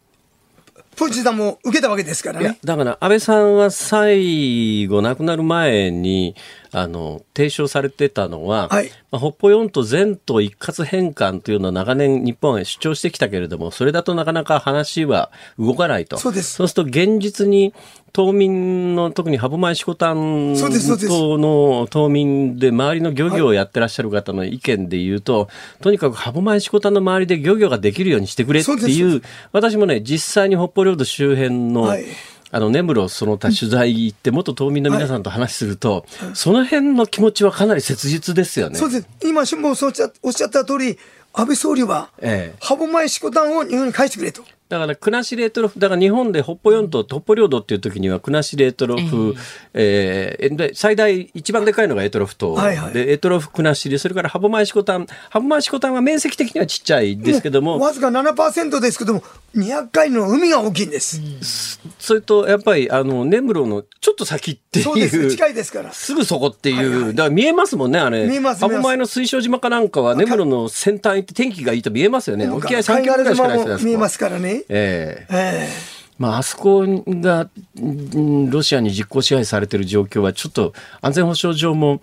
[0.96, 2.58] プーチンさんも受けたわけですからね。
[2.64, 6.36] だから安倍さんは最後亡くなる前に
[6.72, 17.74] あの提唱されてたのは、はいまあ、北方四島全島一括返還というのは長年日本は主張してきたけれどもそれだとなかなか話は動かないとそうですそうすると現実に
[18.14, 25.50] 島民の特に歯舞色丹そうですそうです島の島民で周りの漁業をやってらっしゃる方の意見で言うと、
[25.82, 32.06] とにかく歯舞色丹の周りで漁業ができるようにしてくれっていう私もね実際に北方領土周辺の、はい
[32.54, 38.78] あの、根室その他取材行って、元島民の皆さんと話すると、その辺の気持ちはかなり切実ですよね。
[38.78, 39.08] そうです。
[39.24, 40.98] 今、辛坊さんおっしゃおっしゃった通り、
[41.34, 44.44] 安倍総理は、ええ歯舞色丹を日本に返してくれと。
[44.80, 49.36] だから国後レートロフだから日本で北方四島、北方領土っていう時には国後レートロフ、
[49.74, 59.24] えーで最大一番でかいのがエトロフ島、はいはいでエトロフ国後それから歯舞シコタン歯舞シコタンは面積的にはちっちゃいですけども、わずか7%ですけども、
[59.56, 61.80] 200回の海が大きいんです。
[62.00, 65.92] それとやっぱりあの根室のちょっと先っていうそうです、近いですから。
[65.92, 68.28] すぐそこっていう、だから見えますもんね、あれ。
[68.28, 72.50] 見えます歯舞の水晶島かなんかは、根室の先端行って天気がいいと見えますよね。
[72.50, 74.61] 沖合3キロぐらいしかないですよねあそこも見えますからね。
[74.70, 82.00] えええまあ、あそこが、うんロシアに実効支配されてる状況は、ちょっと安全保障上も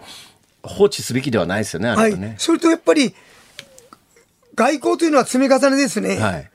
[0.62, 2.34] 放置すべきではないですよね、あえはい。
[2.36, 3.14] それとやっぱり、
[4.56, 6.16] 外交というのは積み重ねですね。
[6.16, 6.50] はい。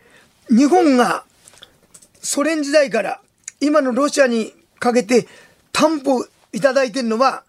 [0.49, 1.23] 日本が
[2.21, 3.21] ソ連時代から
[3.61, 5.25] 今のロシアにかけて
[5.71, 7.43] 担保いただいてるのは、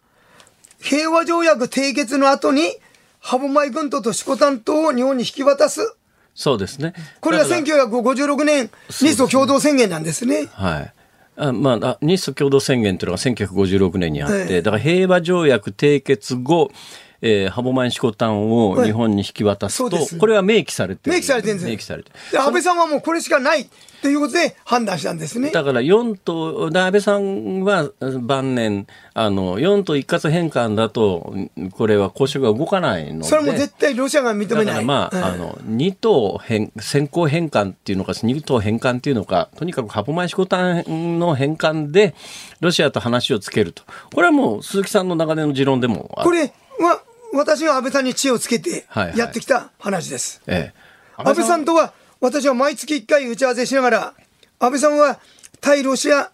[0.80, 2.76] 平和条約締結の後に、
[3.18, 5.96] 歯舞群島と色丹島を日本に引き渡す。
[6.34, 6.92] そうですね。
[7.20, 10.48] これがだから1956年、日ソ共同宣言なんですね。
[10.52, 10.92] はい。
[11.36, 16.70] あまあ、あ日ソ共同宣言というのが1956年にあって、ええだから平和条約締結後、
[17.26, 23.66] えー、歯舞シコタンを日本に引き渡すと、そうですこれは明記されてる明記されてるんです明記されてるで安倍さんはもうこれしかない
[24.02, 25.50] ということで判断したんですね。
[25.50, 31.34] だから4と、で安倍さんは晩年、あの、4と一括返還だと、
[31.72, 33.24] これは交渉が動かないので。
[33.24, 34.66] それはもう絶対ロシアが認めだない。
[34.66, 42.14] からまあ、うんあの、2等返、先行返還っていうのか、2等返還っていうのか、とにかくハポマイシコタンの返還で、
[42.60, 43.84] ロシアと話をつけると。
[44.12, 47.00] これはもう鈴木さんの長年の持論でもあるこれは
[47.34, 50.40] 私が安倍さんに知恵をつけてはいはいやってきた話です。
[50.46, 50.84] ええ。
[51.16, 54.14] 安倍さんとは私は毎月1回打ち合わせしながら、
[54.58, 55.18] 安倍さんは
[55.60, 56.30] 対ロシア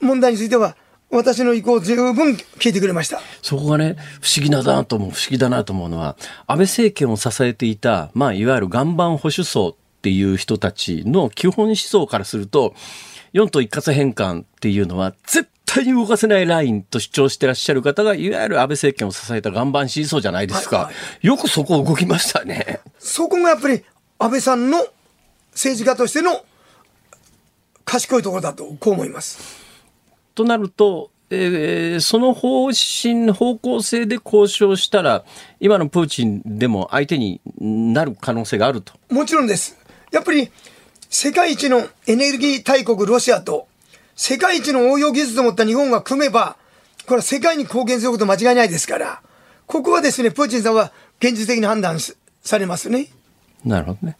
[0.00, 0.76] 問題については
[1.10, 3.20] 私の意向を十分聞いてくれました。
[3.40, 6.16] そこがね、不思議だなと思う、不思議だなと思うのは、
[6.46, 12.74] 安倍政権を支えていた、まあ、いわゆる岩盤保守層っていう人たちの基本思想からすると、
[13.32, 20.76] 4と一括返還っていうのは、絶対に動かせないラインと主張してらっしゃる方が、いわゆる安倍政権を支えた岩盤支持層じゃないですか。
[20.76, 22.80] はいはよくそこ動きましたね。
[22.98, 23.84] そこがやっぱり
[24.18, 24.86] 安倍さんの
[25.52, 26.42] 政治家としての
[27.84, 29.38] 賢いところだとこう思います。
[30.34, 35.24] となると、えーその方針、方向性で交渉したら、
[35.60, 38.94] 今のプーチンでも相手になる可能性があると。
[39.10, 39.76] もちろんです。
[40.10, 40.50] やっぱり
[41.10, 43.66] 世界一のエネルギー大国ロシアと
[44.18, 46.56] 世界一の応用技術を持った日本が組めば、
[47.06, 49.22] これは世界に貢献すること間違いないですから、
[49.66, 53.06] ここはですね、プーチンさんは現実的に判断しされますね。
[53.64, 54.18] なるほどね。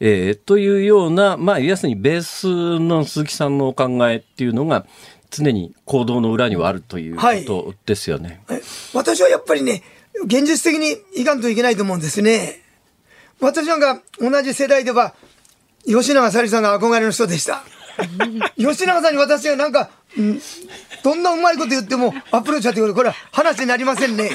[0.00, 4.84] えーというような、まあ、要するにベースの鈴木さんのお考えっていうのが、
[5.30, 8.42] 常に行動の裏にはあるということですよね。
[8.50, 8.60] え
[8.92, 9.82] 私はやっぱりね、
[10.26, 12.60] 現実的にいかんといけないと思うんですね。
[13.40, 15.14] 私なんか同じ世代では、
[15.86, 17.64] 吉永小里さんが憧れの人でした。
[18.56, 20.40] 吉永さんに私がなんか、うん
[21.02, 24.30] どんなうまいこと言ってもアプローチだってことこれは話になりませんね。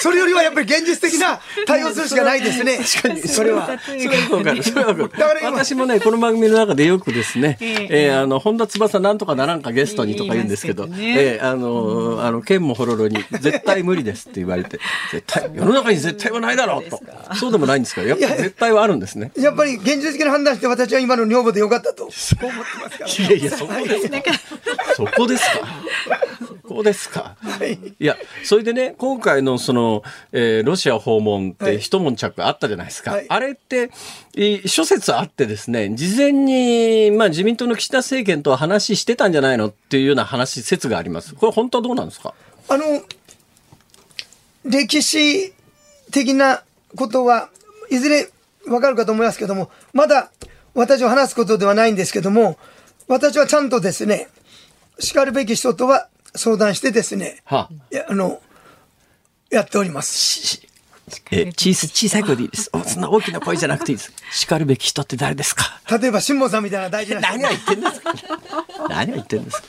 [0.00, 2.78] それよりはやっぱり現実的な対応するしかないですね。
[2.84, 3.68] それは。
[3.78, 4.62] それはわかる。
[4.62, 5.08] それはわかる。
[5.08, 14.78] か私もね、この番組の中でよくですね、ええーあの、本田翼なんとかならんかゲストにとか言うんですけど、えーあの、あの、剣もほろろに、絶対無理ですって言われて、
[15.12, 17.00] 絶対、世の中に絶対はないだろうと。
[17.34, 19.32] そうでもないんですから、やっぱり絶対はあるんですね。
[19.36, 22.04] やっぱり現実的な判断して私は今の女房でよかったと。
[22.06, 22.10] こ
[22.42, 23.10] う思ってますから。
[23.28, 24.22] いやいや、そこですか。
[24.96, 25.66] そこですか。
[26.68, 27.36] そこですか？
[27.98, 33.12] いや、それでね、今回のその、えーロシア訪問っはいて一悶着あったじゃないですか。
[33.12, 33.90] はいあれって、
[34.34, 41.34] い諸説あってですね、事前に、まあ自民党の岸田政権とは話してたんじゃないのっていうような話、説があります。
[41.34, 42.34] これ本当はどうなんですか？
[42.68, 43.02] あの、
[44.64, 45.52] 歴史
[46.10, 46.62] 的な
[46.96, 47.50] ことは
[47.90, 48.28] いずれ
[48.66, 50.30] わかるかと思いますけども、まだ
[50.74, 52.58] 私は話すことではないんですけども、
[53.06, 54.28] 私はちゃんとですね、
[54.98, 58.40] 叱るべき人とは相談してですね、はあ、いやあの、
[59.50, 60.14] やっております。
[60.18, 60.62] し
[61.30, 62.68] えー小さ小さい声でいいです。
[62.72, 64.12] おそんな大きな声じゃなくていいです。
[64.32, 65.80] 叱るべき人って誰ですか？
[66.00, 68.12] 例えば辛坊さんみたいな大事な人何を言ってんですか？
[68.90, 69.68] 何を言ってんですか、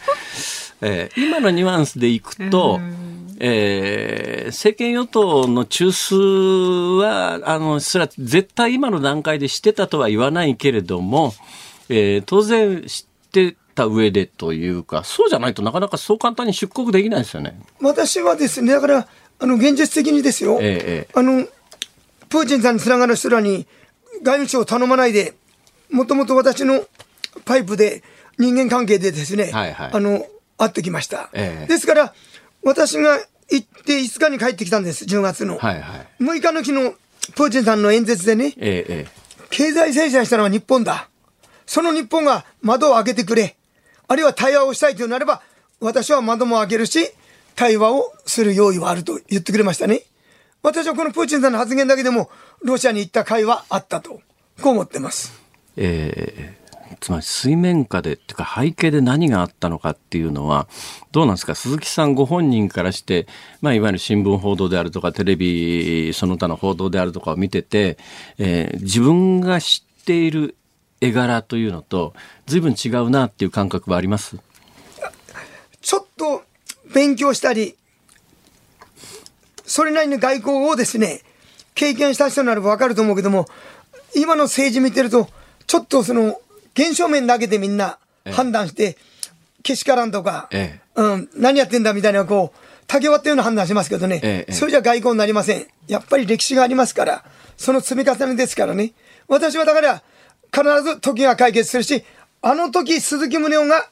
[0.82, 2.80] えー今のニュアンスでいくと、
[3.40, 11.36] えー政権与党の中枢は、あの、それは絶対今の段階で知ってたとは言わないけれども、
[11.90, 17.60] えー当然知ってた上でというか、そうじゃないとなかなかそう簡単に出国できないですよね。
[17.80, 19.08] 私はですね、だから、
[19.40, 21.46] あの、現実的にですよ、ええあの、
[22.30, 23.68] プーチンさんにつながる人らに
[24.24, 25.36] 外務省を頼まないで、
[25.92, 26.84] もともと私の
[27.46, 28.04] パイプで
[28.38, 30.26] 人間関係でですね、はいはいあの、
[30.58, 31.30] 会ってきました。
[31.34, 32.14] ええですから、
[32.64, 33.20] 私が
[33.50, 35.58] 行って5日に帰ってきたんです、10月の。
[35.58, 36.24] はいはい。
[36.24, 36.94] 6日の日の
[37.36, 41.10] プーチンさんの演説でね、えーえ経済制裁したのは日本だ。
[41.66, 43.57] その日本が窓を開けてくれ、
[44.08, 45.42] あるいは対話をしたいというなれば、
[45.80, 47.12] 私は窓も開けるし、
[47.56, 50.04] 対話をする用意はあると言ってくれましたね。
[50.64, 52.30] 私はこのプーチンさんの発言だけでも、
[52.64, 54.22] ロシアに行った会はあったと、
[54.62, 55.34] こう思ってます。
[55.76, 56.68] えー
[57.00, 60.68] つまり水面下でっていうか背景で何があったのかっていうのは
[61.12, 61.54] どうなんですか？
[61.54, 63.28] 鈴木さんご本人からして、
[63.62, 67.98] まあ、いわゆる新聞報道であるとかテレビその他の報道であるとかを見てて、
[68.40, 70.56] えー、自分が知っている
[71.02, 72.14] 絵柄というのと
[72.46, 74.38] 随分違うなっていう感覚はあります？
[75.82, 76.44] ちょっと
[76.94, 77.76] 勉強したり
[79.66, 81.22] それなりに外交をですね
[81.76, 83.48] 経験した人なら分かると思うけども
[84.16, 85.30] 今の政治見てると
[85.68, 86.40] ちょっとその
[86.74, 87.98] 現象面だけでみんな
[88.32, 88.98] 判断して、
[89.64, 95.66] けしからんとか、ええ、うん、何やってんだみたいな、こう、竹割ったような判断しますけどね、え、それじゃ外交になりません。
[95.88, 97.26] やっぱり歴史がありますから、
[97.58, 98.92] その積み重ねですからね。
[99.28, 100.04] 私はだから、
[100.54, 102.04] 必ず時が解決するし、
[102.42, 103.90] あの時鈴木宗男が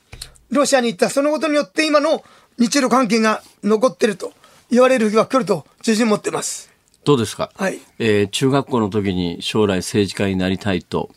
[0.49, 2.23] ロシアに行った、そのことによって今の
[2.57, 4.33] 日露関係が残ってると
[4.69, 6.71] 言われる日は来ると自信持ってます。
[7.03, 7.79] どうですか、はい。
[7.99, 11.09] えー、中学校の時に将来政治家になりたいと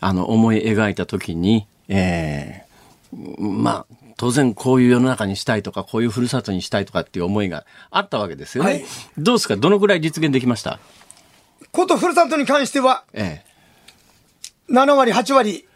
[0.00, 8.70] あの、思い描いたときに、えー、まあ、当然こういう世の中にしたいとか、こういうふるさとにしたいとかっていう思いがあったわけですよね。
[8.70, 8.84] はい、
[9.18, 9.56] どうですか？
[9.56, 10.78] どのぐらい実現できました？
[11.72, 13.46] ことふるさとに関しては、ええ、
[14.70, 15.66] 7割、8割、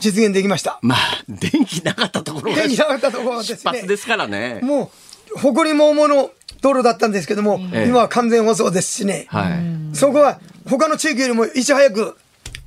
[0.00, 0.78] 実現できました。
[0.82, 0.98] まあ、
[1.28, 3.58] 電気なかったところ電気なかったところですね。
[3.62, 4.60] 出発ですからね。
[4.62, 4.90] も
[5.34, 6.30] う、誇りも重の
[6.60, 9.26] 道路だったんですけども、ええ、今は完全舗装ですしね。
[9.28, 9.96] はい。
[9.96, 12.16] そこは、他の地域よりもいち早く、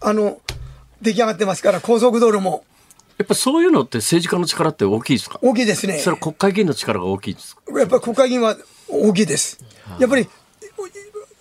[0.02, 0.40] あの、
[1.02, 2.64] 出来上がってますから、高速道路も。
[3.18, 5.40] やっぱそういうのって政治家の力って大きいですか？
[5.42, 5.98] 大きいですね。
[5.98, 7.62] それは国会議員の力が大きいですか？
[7.80, 8.56] やっぱり国会議員は
[8.88, 9.60] 大きいです。
[10.00, 10.28] やっぱり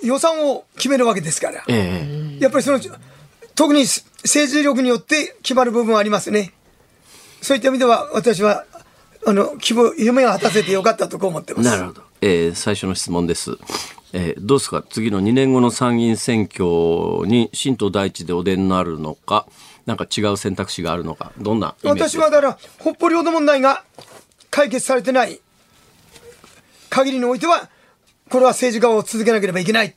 [0.03, 1.63] 予算を決めるわけですから。
[1.69, 2.81] ええ、やっぱりその、
[3.57, 3.81] 特に
[4.23, 6.53] 政治力によって決まる部分はありますね。
[7.43, 8.65] そういった意味では私は、
[9.27, 11.69] あの、希望、夢が果たせてよかったと思ってます。
[11.69, 12.03] なるほど。
[12.21, 13.53] えー、最初の質問です。
[14.13, 14.85] えー、どうですか？
[14.89, 19.47] 次の2年後の参議院選挙に新党第一でお出になるのか、
[19.87, 23.85] なんか違う選択肢があるのか、どんな私はだから、北方領土問題が
[24.51, 25.41] 解決されてない
[26.91, 27.69] 限りにおいては、
[28.31, 29.95] これは政治家を続けなければいけない。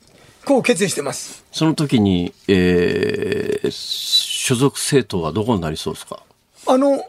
[0.49, 1.45] こう決意してます。
[1.51, 6.23] その時に、えー、所属政党はどこになりそうですか？
[6.65, 7.05] あの、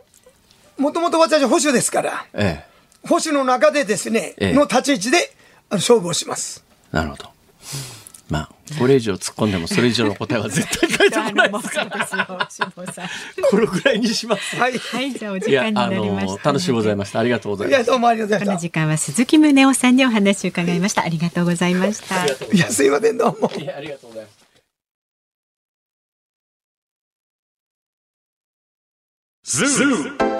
[0.76, 2.66] もともと私は保守ですから、え
[3.02, 5.32] え、保守の中でですね、ええ、の立ち位置で
[5.70, 6.62] 勝負をします。
[6.92, 7.30] なるほど。
[8.30, 12.08] まあ、これ以上突っ込んでもそれ以上の答えは絶対返ってこないですから。
[13.50, 14.56] これぐらいにします。
[14.56, 14.78] はい。
[14.78, 16.44] はい、じゃあお時間になりました。
[16.44, 17.18] 楽しいございました。
[17.18, 17.86] ありがとうございます。
[17.86, 18.52] どうもありがとうございました。
[18.52, 21.02] この時間は鈴木宗男さんにお話を伺いました。
[21.02, 22.24] ありがとうございました。
[22.24, 23.50] いや、すいません、どうも。
[23.58, 24.30] いや、ありがとうございま
[29.44, 29.66] す。
[29.66, 30.39] ズーム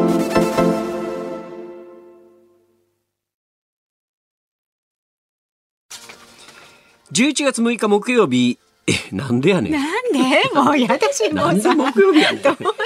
[7.11, 8.57] 11月6日木曜日
[8.91, 9.71] え、なんでやねん。
[9.71, 10.19] なんで？
[10.53, 11.73] もうやだし、もうさ。
[11.75, 12.41] 木曜日やねん。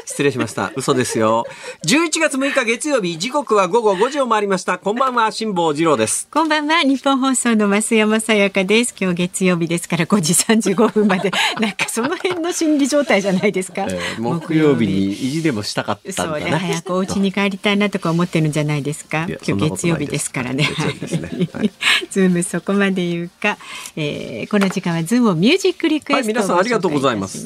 [0.06, 0.72] 失礼しました。
[0.76, 1.46] 嘘ですよ。
[1.86, 4.78] 11月6日月曜日、時刻は午後5時を回りました。
[4.78, 6.28] こんばんは、辛坊治郎です。
[6.32, 8.94] こんばんは、ニッポン放送の増山さやかです。
[9.00, 11.32] 今日月曜日ですから5時35分まで。
[11.60, 13.84] なんかその辺の心理状態じゃないですか？
[13.90, 19.26] えー、木曜日に意地でもしたかったそうね、早くお家に帰りたいなとか思ってるんじゃないですか？
[19.48, 20.64] 今日月曜日ですからね。
[20.68, 21.72] ねはい、
[22.12, 23.58] ズームそこまで言うか、
[23.96, 27.46] えー、この時間はズームオンミュージックリクエスト、はい、皆さんありがとうございます。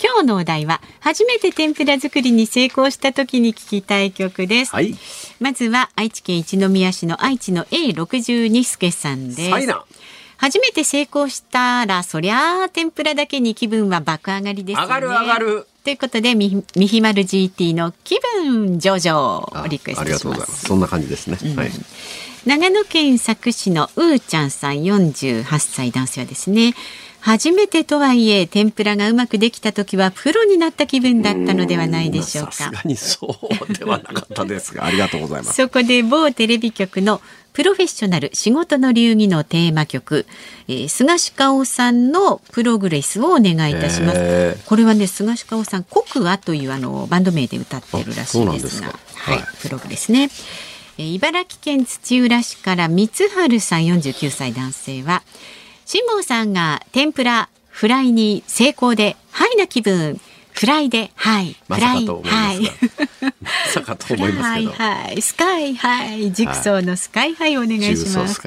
[0.00, 4.72] 今日のお題は初めて天ぷら作りに成功した時に聞きたい曲です。
[4.72, 4.94] はい、
[5.40, 9.50] まずは愛知県一宮市の愛知の A62 助さんです。
[10.36, 14.82] 初めて成功したらそりゃ天ぷらだけに気分は爆上がりですね。
[14.84, 15.66] 上がる上がる。
[15.82, 21.70] ということでみみひまる GT の気分上々をリクエストしますありがとうございますそんな感じですね、はい
[22.46, 26.72] 長野県佐久市のうーちゃんさん48歳男性はですね
[27.28, 32.52] 初めてとはいえ天ぷらがうまくできた時はプロになった気分だったのではないでしょうか。
[32.52, 35.54] さすがにそうではなかったですがありがとうございます。
[35.54, 37.20] そこで某テレビ局の
[37.52, 40.24] プロフェッショナル仕事の流儀のテーマ曲、
[40.68, 44.18] えー、菅氏香さんのプログレスをお願いいたします。
[44.18, 44.56] へ。
[44.64, 48.98] これはね菅氏香さんコクアというあのバンド名で歌ってるらしいですすか。
[49.16, 49.46] はい、はい。
[49.60, 50.30] プログレスね。
[50.96, 55.22] えー茨城県土浦市から三春さん49歳男性は
[55.88, 60.20] 辛坊さんが天ぷらフライに成功でハイな気分。
[60.52, 61.56] フライでハイ。
[61.66, 62.60] まさかと思いますが、はい。
[63.40, 68.42] まさかと思いますけど、はいはい、スカイハイ、ジグソーのスカイハイお願いします。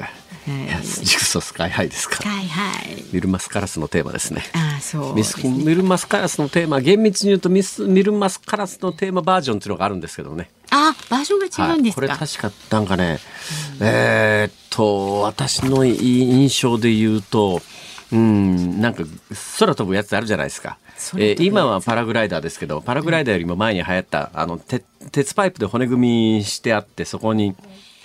[0.46, 3.04] ジグソースカイハイですかスカイハイ。
[3.12, 5.22] ミルマスカラスのテーマですねああ、そうね。
[5.64, 12.00] ミルマスカラスのテーマ厳密に言うとミスミルマスカラスのテーマバージョンっていうのがあるんですけどねあ、バージョンが違うんですか？
[12.00, 13.18] これ確かなんかね、
[13.80, 17.60] えーっと私の印象で言うと
[18.10, 19.04] うんなんか
[19.58, 20.78] 空飛ぶやつあるじゃないですか。
[21.16, 27.54] えー今はパラグライダーですけどパラグライダーよりも前に流行ったあの鉄鉄パイプで骨組みしてあってそこに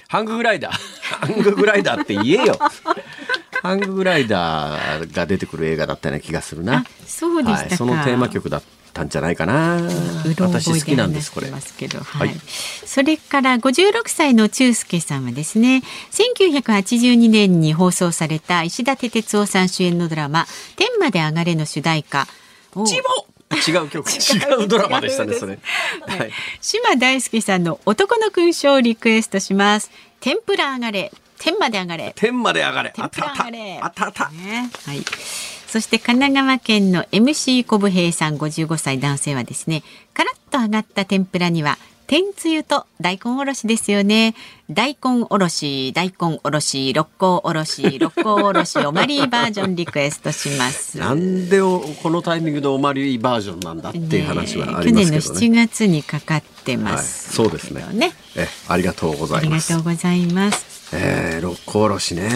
[0.08, 0.74] ハンググライダー。
[1.20, 2.58] ハンググライダーって言えよ。
[3.62, 6.78] ハンググライダーが出てくる映画だったような気がするな。
[6.78, 7.68] あそうでしたか。
[7.68, 9.82] はい、そのテーマ曲だったんじゃないかな。
[10.40, 11.48] 私好きなんですこれ。
[11.48, 12.30] ではい。
[12.30, 12.32] い。
[12.40, 20.46] それから56歳の中介さんはですね、1982年に放送された石田哲夫さん主演のドラマ
[20.78, 22.28] 天まで上がれの主題歌
[22.76, 24.10] をチボ違う曲。
[24.12, 25.60] 違うドラマでしたねそれ、
[26.06, 26.32] はい、
[26.62, 29.90] 島大輔さんの男の勲章をリクエストします。
[30.20, 32.14] 天ぷら上がれ、天まで上がれ。
[32.16, 32.92] 天まで上がれ。
[32.96, 33.80] 天ぷら上がれ。
[33.82, 34.30] あったあった。
[34.30, 34.70] ね。
[34.86, 35.04] はい。
[35.68, 39.84] そして神奈川県の MC 小武平さん55歳男性はですね、
[40.14, 41.78] カラッと揚がった天ぷらには
[42.08, 44.34] 天つゆと大根おろしですよね。
[44.70, 50.98] 大根おろし、大根おろし、六甲おろし、 六甲おろしおまりバージョンリクエストします。
[50.98, 55.18] なんでおこのタイミングでおまりバージョンなんだっていう話はありますけど去年のね。
[55.18, 60.90] 7月にかかってます、はいそうですねねえありがとうござありがいますとうございます。
[60.94, 62.32] えー、六甲おろしね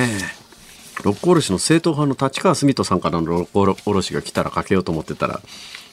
[1.01, 5.39] 六甲おろしの正統派の立川澄人さんからの六甲おろしが来たらかけようと思ってたら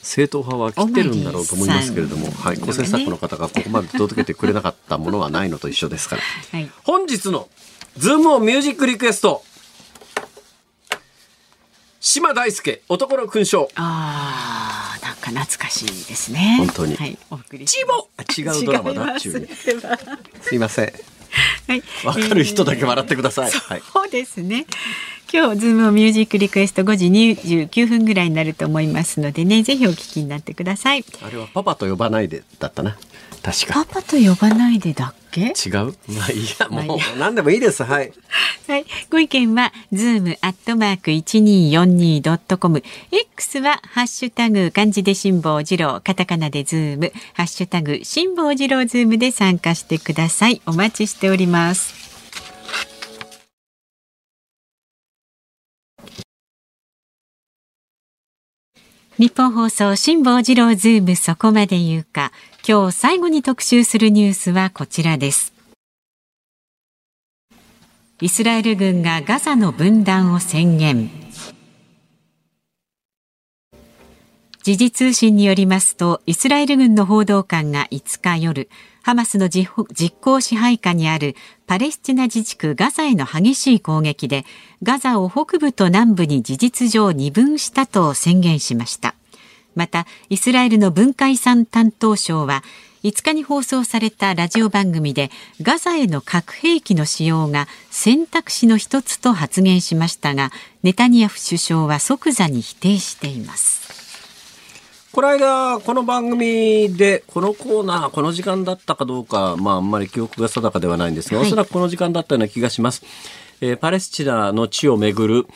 [0.08, 6.22] 正統派は来てるんだろうと思いますけれども、はい、構成作家の方がここまで届けてくれなかったものはないのと一緒ですから。
[6.58, 6.70] はい。
[6.82, 7.48] 本日の
[7.98, 9.44] ズームオンミュージックリクエスト。
[12.00, 13.68] 島大輔男の勲章。
[13.74, 16.56] ああ、なんか懐かしいですね。
[16.56, 16.96] 本当に。
[16.96, 18.08] はい、お送りしチボ。
[18.38, 19.20] 違うドラマだ。
[19.20, 19.30] す。
[19.30, 19.98] では
[20.40, 20.92] すいません
[21.66, 21.82] はい。
[22.04, 24.66] わかる人だけ笑ってください、えーはいそうですね。
[25.30, 31.04] 今日ズームオンミュージックリクエスト5時29分ぐらいになると思いますのでね、ぜひお聞きになってください。
[31.22, 32.96] あれはパパと呼ばないでだったな
[33.42, 35.52] 確かパパと呼ばないでだっけ？
[35.52, 35.94] 違う？
[36.08, 38.12] まあいいやもうや何でもいいですはい
[38.66, 38.84] はい。
[39.10, 42.82] ご意見は、ズームアットマーク 1242.com。
[43.10, 50.60] X は、ハッシュタグ、漢字で辛坊治郎、カタカナでズーム、ハッシュタグ、辛抱二郎ズームで参加してください。
[50.66, 51.96] お待ちしております。
[59.18, 62.30] ニッポン放送辛坊治郎ズームそこまで言うか
[62.66, 65.52] 今日最後に特集するニュースはこちらです。
[68.20, 71.10] イスラエル軍がガザの分断を宣言。
[74.68, 78.68] 時事通信によりますとイスラエル軍の報道官が5日夜
[79.02, 79.70] ハマスの実
[80.20, 81.36] 効支配下にある
[81.66, 84.44] パレスチナ自治区ガザへの激しい攻撃で
[84.82, 89.14] ガザを北部と南部に事実上二分したと宣言しました。
[89.78, 92.64] またイスラエルの文化遺産担当省は
[93.04, 95.30] 5日に放送されたラジオ番組で
[95.62, 100.50] ガザへの核兵器の使用が選択肢の一つと発言しましたが
[100.82, 103.86] ネタニヤフ首相は即座に否定しています。
[105.12, 111.46] この間この番組でこのコーナーこの時間だったかどうかまああんまり記憶が定かではないんですが、はい。
[111.46, 113.04] おそらくこの時間だったような気がします、
[113.60, 115.46] えーパレスチナの地をめぐる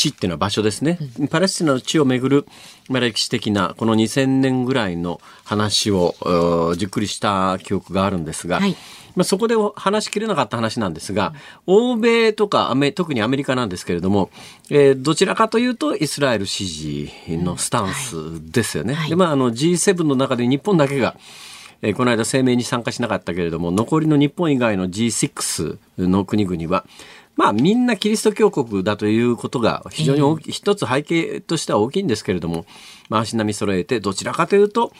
[0.00, 0.98] 地っていうのは場所ですね、
[1.30, 2.46] パレスチナの地をめぐる、
[2.88, 6.14] まあ、歴史的なこの2000年ぐらいの話を
[6.78, 8.76] じっくりした記憶があるんですが、はい。
[9.16, 11.34] まあ、そこで話しきれなかった話なんですが、
[11.66, 14.30] 欧米とかアメ、特にアメリカなんですけれども、
[14.70, 18.94] えーどちらかというとイスラエル支持のスタンスですよね。
[18.94, 21.16] はいで、まあ、あの G7 の中で日本だけが、
[21.82, 26.84] えーこの間声明に参加しなかったけれども、残りの日本以外の G6 の国々は、
[27.40, 32.66] まあみんなキリスト教国だということが非常に大きい、一つ背景としては大きいんですけれども、
[33.08, 34.92] まあ足並み揃えてどちらかというと、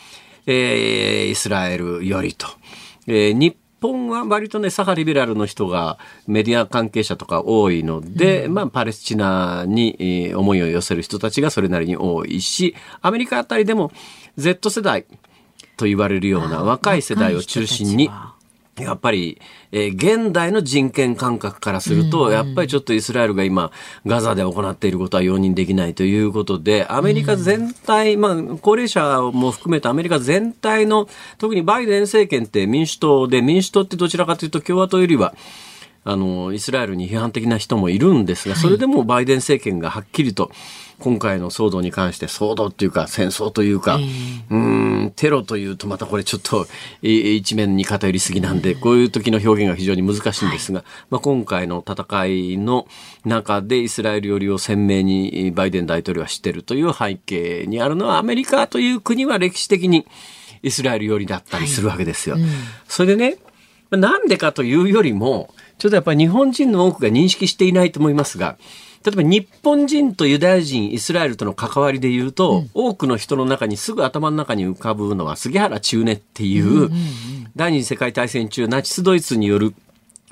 [0.46, 2.46] えー、イスラエルよりと。
[3.06, 13.92] えー、日本は割とね、左派リベラルの人がメディア関係者とか多いので、うん、まあ、パレスチナに、えー、思いを寄せる人たちがそれなりに多いし、アメリカあたりでも
[14.38, 15.04] Z 世代
[15.76, 18.08] と言われるような若い世代を中心に、
[18.80, 19.40] やっぱり、
[19.72, 23.70] えー、現代の人権感覚からすると、やっぱりちょっとイスラエルが今、
[24.06, 31.08] ガザで行っていることは容認できないということで、アメリカ全体、まあ、高齢者も含めたアメリカ全体の、
[31.38, 35.34] 特にバイデン政権って民主党で、民主党ってどちらかというと共和党よりは、
[36.02, 40.50] あの、イスラエルに批判的な人もいるんですが、それでもバイデン政権がはっきりと、
[41.00, 43.98] 今回の騒動に関して騒動っていうか戦争というか、
[44.50, 46.66] うん、テロというとまたこれちょっと
[47.02, 52.86] 一面に偏りすぎなんで、こういう時の表現が非常に難しいんですが、まあ、今回の戦いの
[53.24, 60.06] 中でイスラエル寄りを鮮明にバイデン大統領は知ってるという背景にあるのはアメリカという国は歴史的に
[60.62, 62.36] イスラエル寄りだったりするわけですよ。
[62.36, 62.50] はいうん、
[62.86, 63.38] それでね、
[63.90, 68.56] なんでかというよりも、ちょっとやっぱり日本人の多くが認識していないと思いますが、
[69.04, 76.90] 例えば日本人とユダヤ人、イスラエルとの関わりで言うと、うん、多くの人の中にすぐ頭の中に浮かぶのは杉原中根っていう、
[77.56, 79.74] 第二次世界大戦中ナチスドイツによる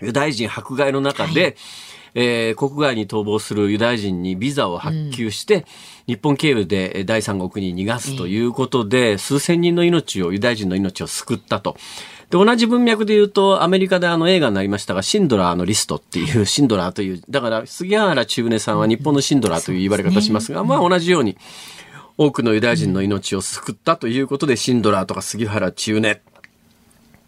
[0.02, 1.56] ユダヤ人迫害の中で、はい。
[2.14, 5.64] えー、国外に逃亡するユダヤ人にビザを発給して、うん、
[6.06, 11.76] 日本経由で第三国に逃がすということで、数千人の命を、ユダヤ人の命を救ったと。
[12.30, 21.38] で、同じ文脈で言うと、アメリカであの映画になりましたが、シンドラーのリストっていう、 シンドラーという、だから杉原中根さんは日本のシンドラーという言われ方しますが、まあ同じように、
[22.18, 26.18] 多くのユダヤ人の命を救ったということで、シンドラーとか杉原中根っ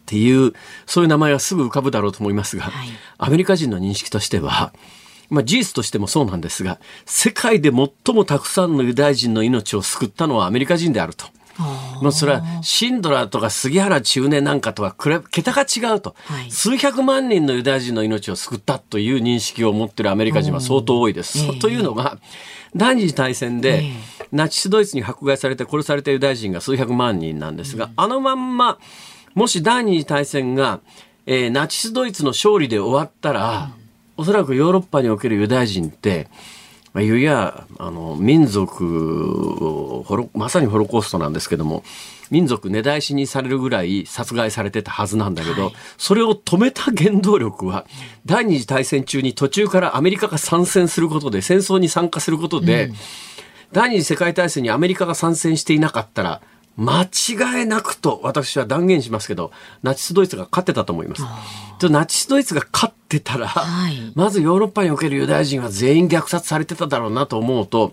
[0.05, 0.53] ていう、
[0.85, 4.73] そういう名前はすぐ浮かぶだろうと思いますが、はい、アメリカ人の認識としては、
[5.29, 11.25] まあ事実としてもそうなんですが、世界で最もたくさんのユダヤ人の命を救ったのはアメリカ人であると。
[12.01, 14.95] もうそれはシンドラーとか杉原中年なんかとは
[15.29, 21.39] 桁が違うと、はい、数百万人のユダヤ人の命を救ったという認識を持っているアメリカ人は相当多いです。
[21.39, 22.17] えー、というのが
[22.75, 23.83] 第二次大戦で、
[24.31, 28.79] ナチスドイツに迫害されて殺されたユダヤ人が数百万人なんですが、うん、あのまんま
[29.33, 30.79] もし第二次大戦が、
[31.25, 33.71] えー、ナチスドイツの勝利で終わったら、
[34.17, 36.27] うん、おそらくヨーロッパにおけるユダヤ人って
[36.93, 41.83] まあ、いやあの民族まさにホロコーストなんですけども
[42.31, 47.85] 民族根絶やしにされるぐらい殺害されてたはずなんだけど、はい、それを止めた原動力は
[48.25, 52.95] 第二次大戦中に途中からアメリカが参戦することで戦争に参加することで、うん、
[53.71, 56.41] 第二次世界大戦にアメリカが参戦していなかったら
[56.77, 59.51] 間違いなくと私は断言しますけど
[59.83, 61.23] ナチスドイツが勝ってたと思います。
[61.89, 67.91] ナチスドイツが勝ってたら、はい、まずヨーロッパにおけるユダヤ人は全員虐殺されてただろうなと思うと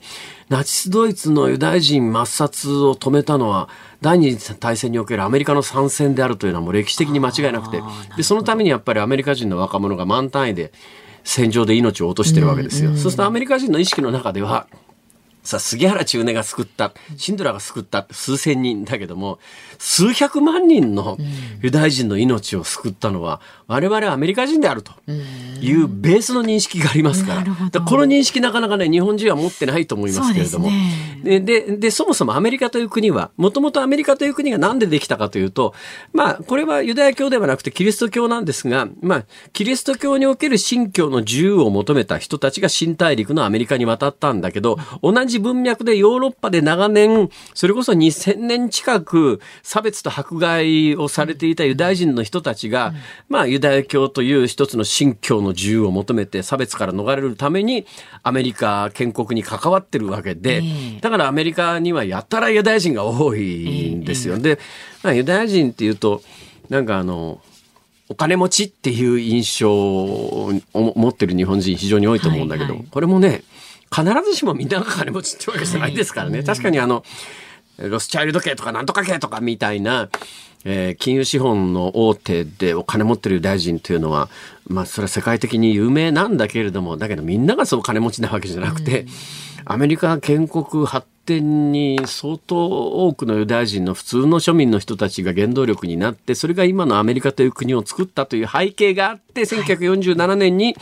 [0.49, 3.69] ナチスドイツのユダヤ人抹殺を止めたのは
[4.01, 7.83] 第二次大戦におけるアメリカの参戦であるというのはもう歴史的に間違いなくて
[8.17, 10.73] でそのためにやっぱりアメリカ人の若者が満単位で
[11.25, 12.91] 戦場で命を落としてるわけですよ。
[12.91, 14.67] うんうん、そうするとアメリカ人の意識の中では
[15.49, 19.39] さあ、杉原中根が救った、シンドラが救った数千人だけども、
[19.79, 21.17] 数百万人の
[21.63, 24.93] ユダヤ人の命を救ったのは、我々はアメリカ人であると
[25.61, 30.71] いうベースの認識がありますから、からこの認識なかなかね、日本人は持ってないと思いますけれども。
[31.23, 35.75] で、で、で、そもそもアメリカという国は、もともとアメリカという国がなんでできたかというと、
[36.15, 52.95] まあ、これはユダヤ教ではなくてキリスト教なんですが、まあ、キリスト教における信教の自由を求めた人たちが新大陸のアメリカに渡ったんだけど、同じ文脈でヨーロッパで長年、それこそ2000年近く差別と迫害をされていたユダヤ人の人たちが、
[53.29, 57.87] まあ、ユダヤ教という一つの信教の自由を求めて差別から逃れるために
[58.23, 60.63] アメリカ建国に関わってるわけで、
[61.01, 64.39] だからアメリカにはやたらユダヤ人が多いんですよ。
[64.39, 64.59] で、
[65.03, 66.23] まあ、ユダヤ人っていうと、
[66.69, 67.41] なんかあの、
[68.11, 73.43] お金持ちっていう印象を持ってる日本人非常に多いと思うんだけど、はいはい、これもね、
[73.95, 76.39] 必ずしもみんなが金持ちってわけじゃないですからね。
[76.39, 77.05] はい、確かにあの、
[77.79, 80.09] ロスチャイルド系とかなんとか系とかみたいな、
[80.65, 84.29] えー、金融資本の大手でお金持ってる大臣というのは、
[84.67, 89.07] まあ、それは世界的に有名なんだけれども、だけどみんながそう金持ちなわけじゃなくて、
[89.65, 100.75] アメリカ建国発展に相当多くのユダヤ人の普通の庶民の人たちが原動力になって、それが今のアメリカという国を作ったという背景があって、1947年に、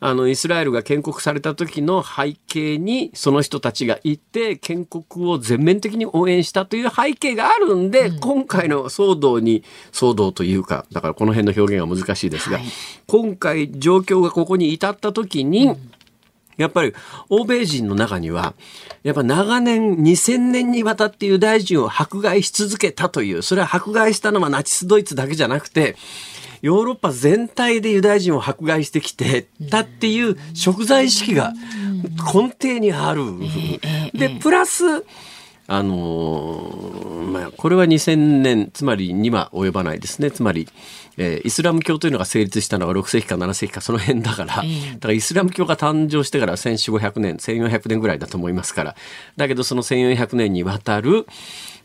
[0.00, 12.66] あの、イスラエルが建国された時の背景に、その人たちがいて、建国を全面的に応援したという背景があるんで、うん、今回の騒動に、騒動というか、だからこの辺の表現は難しいですが、はい、
[13.06, 15.90] 今回状況がここに至った時に、うん。
[16.56, 16.94] やっぱり
[17.28, 18.54] 欧米人の中には、
[19.02, 25.96] やっぱ長年2000年にわたってユダヤ人を迫害し続けたという、それは迫害したのはナチスドイツだけじゃなくて、
[26.62, 31.52] ヨーロッパ全体でユダヤ人を迫害してきてたっていう食材意識が
[32.34, 33.24] 根底にある。
[34.14, 34.84] で、プラス、
[35.68, 40.30] あのー、まあ、これは2000年、つまりには及ばないですね。
[40.30, 40.68] つまり、
[41.16, 48.96] えー、イスラム教というのが成立したのは6世紀か7世紀かその辺だから、だからイスラム教が誕生してから1400年、1400年ぐらいだと思いますから、
[49.36, 51.26] だけどその1400年にわたる、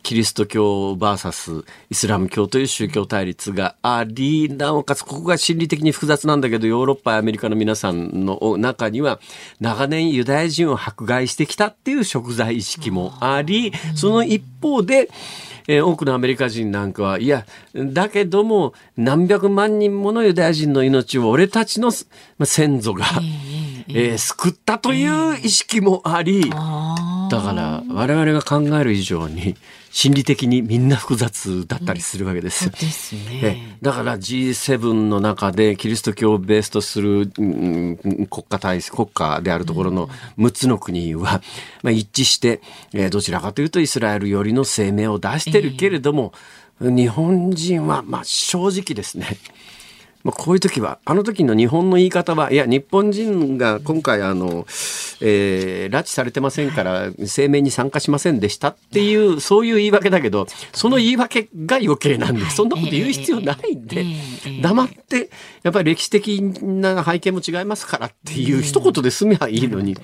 [0.04, 9.20] キリスト教 VS イスラム教という宗教対立があり、なおかつここが心理的に複雑なんだけど、ヨーロッパやアメリカの皆さんの中には、
[9.60, 15.10] 長年ユダヤ人を迫害してきたっていう食材意識もあり、その一方で、
[15.68, 17.46] え、多くのアメリカ人なんかは、いや、
[17.76, 23.06] だけども、何百万人ものユダヤ人の命を俺たちの先祖が、
[23.88, 26.58] えー、えー、救ったという意識もあり、だ
[27.42, 29.56] から我々が考える以上に、
[29.92, 32.72] 心理的にみんな複雑だったりするわけですよ。
[32.72, 41.42] ですね、だから G7 の中でキリスト教をベースとする、うん、国家体国家であるところの6つの国は、
[41.84, 42.62] まあ、一致して、
[42.94, 46.34] えー、どちらかというとイスラエル寄りの声明を出してるけれども、
[46.82, 49.38] えー、日本人はまあ正直ですね
[50.24, 54.66] まあ、こういう時はあの時の日本の言い方はいや日本人が今回あの、
[55.22, 64.06] えー、拉致されてませんから声明に参加しませんでしたっていうそういう言い訳だけどその言い訳が余計なんでそんなこと言う必要ないんで
[64.62, 65.30] 黙って
[65.64, 69.98] やっぱり歴史的な背景も違いますからっていう一言で済めばいいのに。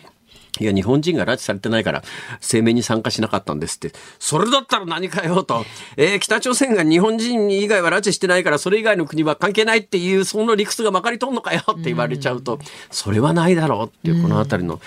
[0.60, 2.04] いや、日本人が拉致されてないから、
[2.42, 3.92] 声明に参加しなかったんですって。
[4.20, 5.66] それだったら何かよと。
[5.96, 12.60] えー、北朝鮮が日本人以外は拉致してないから、それ以外の国は関係ないっていう、その理屈がまかり通んのかよって言われちゃうと、
[12.92, 14.80] それはないだろうっていう、このあたりの、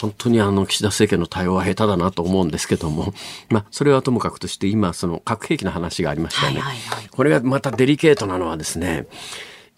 [0.00, 3.12] 本当にあの、岸田政権の対応は下手だなと思うんですけども、
[3.50, 6.62] まあ、それはともかくとして、今、その核兵器の話がありましたよね。
[7.10, 9.06] これがまたデリケートなのはですね、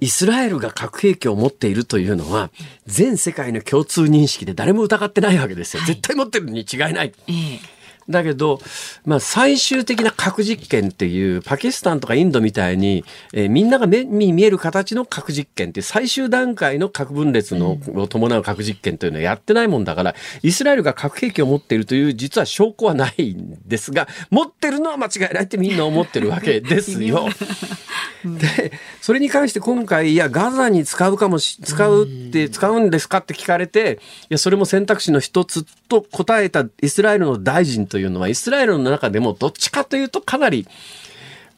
[0.00, 2.50] イスラエルが核兵器を持っているというのは、
[2.86, 5.82] 全世界の共通認識で誰も疑ってないわけですよ。
[5.86, 7.12] 絶対持ってるに違いない。
[7.28, 7.79] ええ
[8.10, 8.60] だけど、
[9.04, 27.28] まあ、最終的な核実験っていうパキスタンとかインドみたいに、えー、みんなが目に見える形の核実験って最終段階の核分裂の、を伴う核実験というのはやってないもんだからイスラエルが核兵器を持っているという実は証拠はないんですが持ってるのは間違いないってみんな思ってるわけですよ。
[28.24, 40.66] でそれに関して今回いやガザに使うかもし使うって使うんですかって聞かれていやそれも選択肢の一つと答えたイスラエルの大臣というのはイスラエルの中でもどっちかというとかなり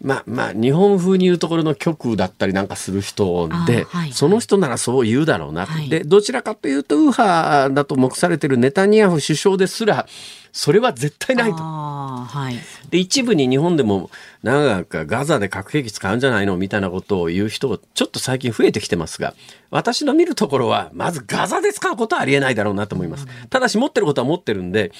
[0.02, 10.06] まあまあ日本風に言うところの極右だったりなんかする人で、はいはい、その人ならそう言うだろうな、はい、でどちらかというと右派だと目されてるネタニヤフ首相ですら
[10.52, 11.56] それは絶対ないと。
[11.56, 12.56] はい、
[12.90, 14.10] で一部に日本でも
[14.42, 19.34] なんかガザで核兵器使うんじゃないのみたいなことを言う人がちょっと最近増えてきてますが
[19.70, 23.26] 私の見るところはまずガザで使うことはありえないだろうなと思います。
[23.48, 24.92] ただし持ってることは持ってるんで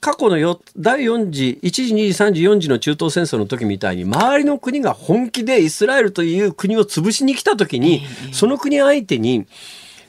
[0.00, 9.46] 過去のよ第4次1時2時3時4時の中東戦争の時みたいに周りの国が本気でイスラエルという国を潰しに来た時にその国相手に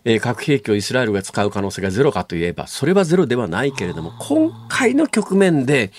[0.06, 5.92] えー、核兵器をイスラエルが使う可能性がゼロかといえば、それはゼロではないけれども、今回の局面で、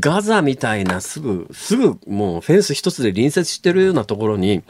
[0.00, 4.64] ガザみたいなすぐ、すぐもうフェンス一つで隣接してるようなところに、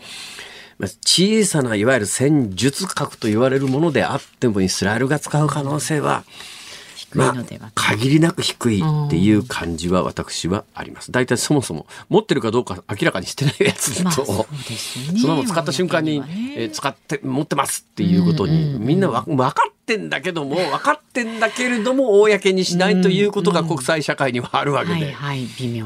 [1.05, 6.24] 小さないわゆる戦術核と言われるものであってもイスラエルが使う可能性は、
[7.16, 11.10] まあ、限りなく低いっていう感じは私はあります。
[11.12, 14.46] 大体そもそも持ってるかどうか明らかにしてないやつだと、まあそ
[15.12, 25.14] ね、そのまま使った瞬間に、ね、え使って持ってますっていうことに、みんなわ分かってんだけども分かってんだけれども公にしないということが国際社会にはあるわけで、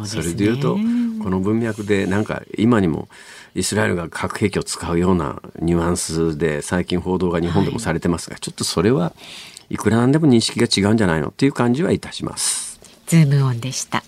[0.05, 0.75] それでいうと
[1.23, 3.09] この文脈でなんか今にも
[3.55, 9.13] イスラエルが核兵器を使うようなニュアンスで最近報道が日本でもされてますが、はい、ちょっとそれは
[9.71, 12.81] いくらなんでも認識が違うんじゃないのっていう感じはいたします。
[13.07, 14.03] ズームオンでした。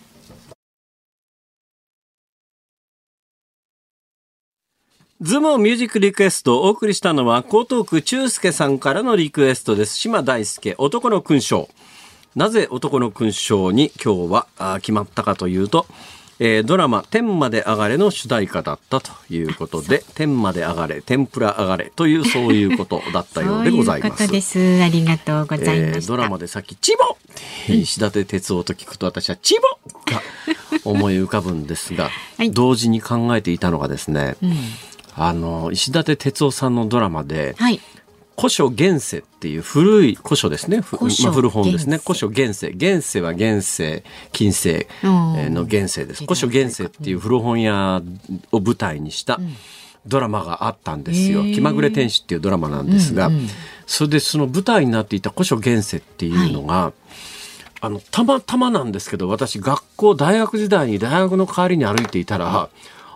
[5.21, 9.97] ズームミュージックリクエストをお送りしたのは江東区中介さんからのリクエストです。
[9.97, 11.69] 嶋大輔、男の勲章。
[12.35, 15.87] なぜ男の勲章に今日は決まったかというと、
[16.45, 24.33] えードラマ「天まで上がれ」の主題歌だったということで「天まで上がれ天ぷら上がれ」というそういうことだったようでございますそういうこと。
[24.33, 24.83] です。
[24.83, 25.73] ありがとうございました。
[25.73, 27.17] えードラマでさっき「チボ!」
[27.73, 29.63] 石立哲夫と聞くと私は「チボ!」
[30.13, 30.21] が
[30.85, 34.35] 思い浮かぶんですが、はい同時に考えていたのがですね、
[35.15, 37.81] あの石立哲夫さんのドラマではい。
[38.37, 40.81] 「古書現世」っていう古い古書ですね。
[40.81, 41.99] ふ古書まあ、古本ですね。
[41.99, 42.71] 古書現世。
[42.71, 44.05] 現世は現世。
[44.33, 44.87] 近世。
[45.03, 46.25] の現世です。
[46.25, 48.03] 古書現世っていう古本屋
[48.51, 49.41] を舞台にした
[50.07, 51.43] ドラマがあったんですよ。
[51.43, 53.31] へー「気まぐれ天使」っていうドラマなんですが、
[53.87, 56.93] それでその舞台になっていた古書現世っていうのが、
[57.81, 62.69] あのたまたまなんですけど私学校大学時代に大学の帰りに歩いていたら、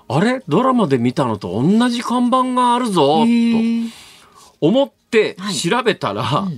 [0.09, 0.43] あれ？
[0.47, 3.27] ドラマで見たのと同じ看板があるぞと
[4.61, 5.54] 思ってはい。
[5.54, 6.48] 調べたら、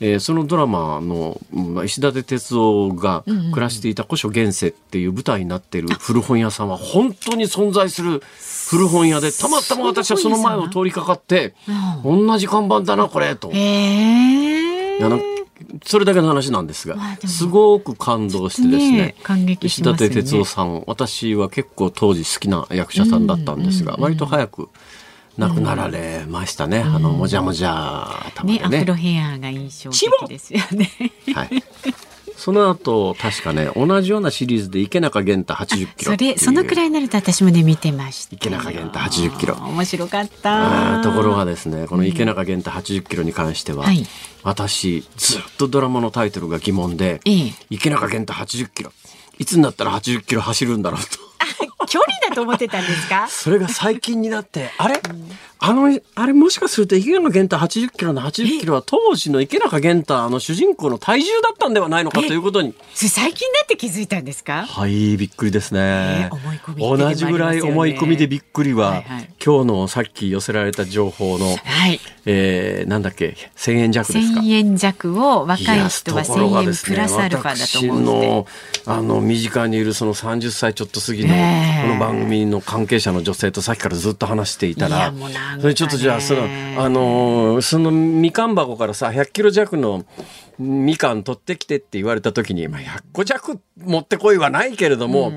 [0.00, 8.22] えーそのドラマのまあ石立哲夫が暮らしていた古書現世っていう舞台になっている古本屋さんは本当に存在する
[8.68, 11.54] 古本屋でたまたま私はその前を通りかかって
[12.04, 13.50] 同じ看板だなこれと。
[13.54, 15.36] ええいやなん
[15.84, 24.68] それだけの話なんですがすごく感動してですねね感激し石立哲夫さん私は結構当時好きな役者さんだったんですが、割と早く
[25.38, 28.76] 亡くなられましたね、あのもじゃもじゃ頭ね、でね。
[28.78, 30.90] アフロヘアが印象的ですよね。
[31.34, 31.50] はい、
[32.36, 38.38] その後確かね同じようなシリーズで池中玄太80キロそれ、そのくらいいになると私もね、見てましたよ。
[38.40, 39.54] 池中玄太80キロ。
[39.56, 41.02] 面白かった。
[41.02, 44.06] ところがですねこの池中玄太80キロに関しては、はい。
[44.42, 47.52] 私ずっとドラマのタイトルが疑問で、ええ。
[47.68, 48.92] 池中玄太80キロ。
[49.38, 51.25] いつになったら80キロ走るんだろうと
[51.86, 53.26] 距離だと思ってたんですか？
[53.30, 55.00] それが最近になってあれ？
[55.58, 62.74] あのあれもしかすると池中玄太80キロの80キロは当時の池中玄太の主人公の体重だったんではないのかということに。
[62.94, 64.66] 最近になって気づいたんですか？
[64.66, 66.30] はい、びっくりですね。
[66.78, 69.02] 同じぐらい思い込みでびっくりは、
[69.44, 72.00] 今日のさっき寄せられた情報の、はい。
[72.28, 78.26] えー、なんだっけ、1000円弱ですか？1000円弱を若い人はやところが1000円プラスアルファだと私思うので。
[78.26, 78.46] の
[78.88, 86.42] あの身近にいるその30歳ちょっと過ぎのええこの番組の関係者の女性とさっきからずっと話していたいやらもうなそれちょっとじゃあその
[86.78, 90.04] あのそのみかん箱からさ100キロ弱の
[90.58, 95.32] みかん取ってきてって言われた時に、まあ、100個弱持ってこいはないけれども、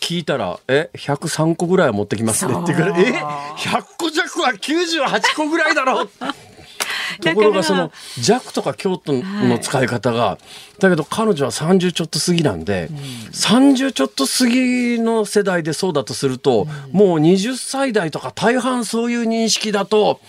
[0.00, 3.12] 聞いたら「え103個ぐらいは持ってきますね」ってから「え
[3.56, 6.08] 100個弱は98個ぐらいだろ」
[7.20, 10.38] ところがその弱とか強との使い方が、
[10.78, 12.88] だけど彼女は30ちょっと過ぎなんで、
[13.32, 20.20] 30ちょっと過ぎの世代でそうだとすると、もう20歳代とか大半そういう認識だと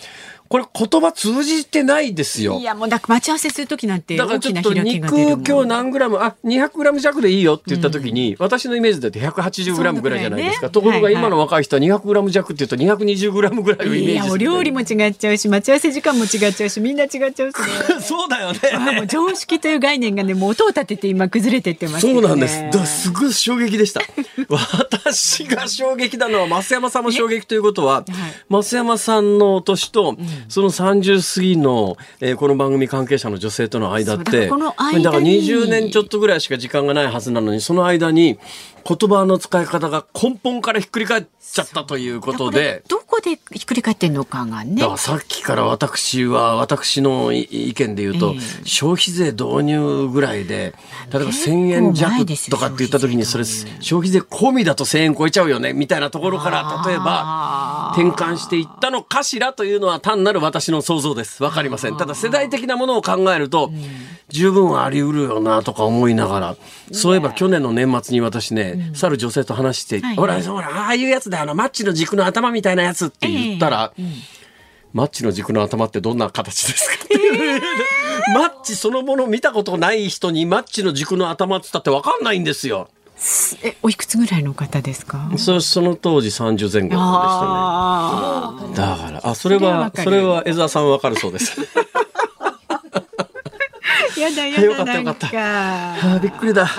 [0.53, 2.59] これ言葉通じてないですよ。
[2.59, 2.63] い。
[2.63, 10.71] やもうだから待ち合わせする時なんてだから大きなちょっと肉今日何グラムあ200グラム弱でいいよって言った時に、私のイメージだと180グラムぐらいじゃないですか、ね。
[10.71, 17.51] ところが今の若い人は200グラム弱って言うと220グラムぐらいをイメージいやお料理も違っちゃうし待ち合わせ時間も違っちゃうしみんな違っちゃうしね。
[17.99, 18.59] そうだよね。
[18.75, 22.21] あもう常識という概念がねもう音を立てて今崩れてってますよね。
[22.21, 22.63] そうなんです。
[22.69, 24.01] だすごい衝撃でした。
[24.49, 28.05] 私が衝撃なのは、増山さんも衝撃ということは、
[28.49, 30.15] 増山さんの年と、
[30.47, 38.39] その30過ぎの、えーこの番組関係者の女性との間って、だからだから20年ちょっとぐらいしか時間がないはずなのに、その間に
[38.85, 44.81] 言葉の使い方が根本からひっくり返っちゃったということで、どこでひっくり返ってんのかがね。
[44.81, 48.65] だからさっきから私は私の意意見で言うと、ええ。
[48.65, 50.73] 消費税導入ぐらいで
[51.11, 61.43] 例えば1,000円弱とかって言った時にそれ消費税込みだと1,000円超えちゃうよねみたいなところから例えば転換していったのかしらというのは単なる私の想像です。
[61.43, 61.97] わかりません。
[61.97, 63.71] ただ世代的なものを考えると
[64.29, 66.55] 十分あり得るよなとか思いながら。
[66.91, 70.15] そういえば去年の年末に私ね去る女性と話してはい。
[70.15, 73.93] ほらほらああいうやつであのマッチの軸の頭みたいなやつって言ったら、
[74.93, 77.61] マッチの軸の頭ってどんな形ですかっていう、
[78.33, 82.89] マッチそのもの見たことない人にマッチの軸の頭って言ったって分かんないんですよ。
[83.63, 85.31] えおいくつぐらいの方ですか？
[85.37, 88.75] そその当時30前後でしたね。
[88.75, 91.55] だから、あ、それはそれは江澤さん分かるそうです。
[94.17, 96.69] やだやだよかったよかったなんかあーびっくりだ。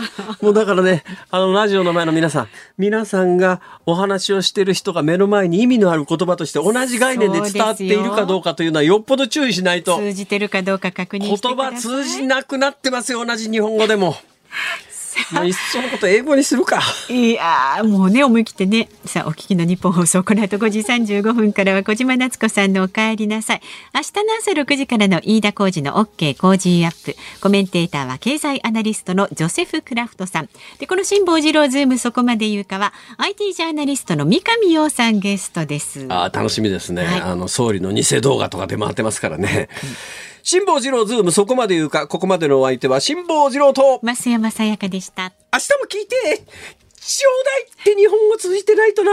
[0.41, 9.99] もうだからね、あの、ラジオの前の皆さん、皆さんがお話をしてる人が目の前に意味のある言葉として同じ概念で伝わっているかどうかというのはよっぽど注意しないと。
[9.99, 14.15] 通じてるかどうか確認言葉通じなくなってますよ、同じ日本語でも。
[15.33, 16.81] もういっそのこと英語にするか。
[17.09, 18.89] いやもうね思い切ってね。
[19.05, 23.61] さあお聞きの日本放送この後5時35分からは小島夏子さんのお帰りなさい。
[23.95, 27.17] 明日の朝6時からの飯田浩二の OK 工事アップ。
[27.41, 30.49] コメンテーターは経済アナリストのジョセフ・クラフトさん。
[30.79, 36.07] でこの辛坊治郎ズームそこまで言うかは IT ジャーナリストの三上洋さんゲストです。
[36.09, 39.69] あ楽しみですね、はいあの総理の偽動画とか出回ってますからね。
[40.47, 43.99] 辛坊治郎ズームそこまで言うかここまでのお相手は辛坊治郎と。
[44.03, 45.33] 増山さやかでした。
[45.51, 46.45] 明日も聞いて。
[47.01, 49.11] ちょうだいって日本語通じてないとな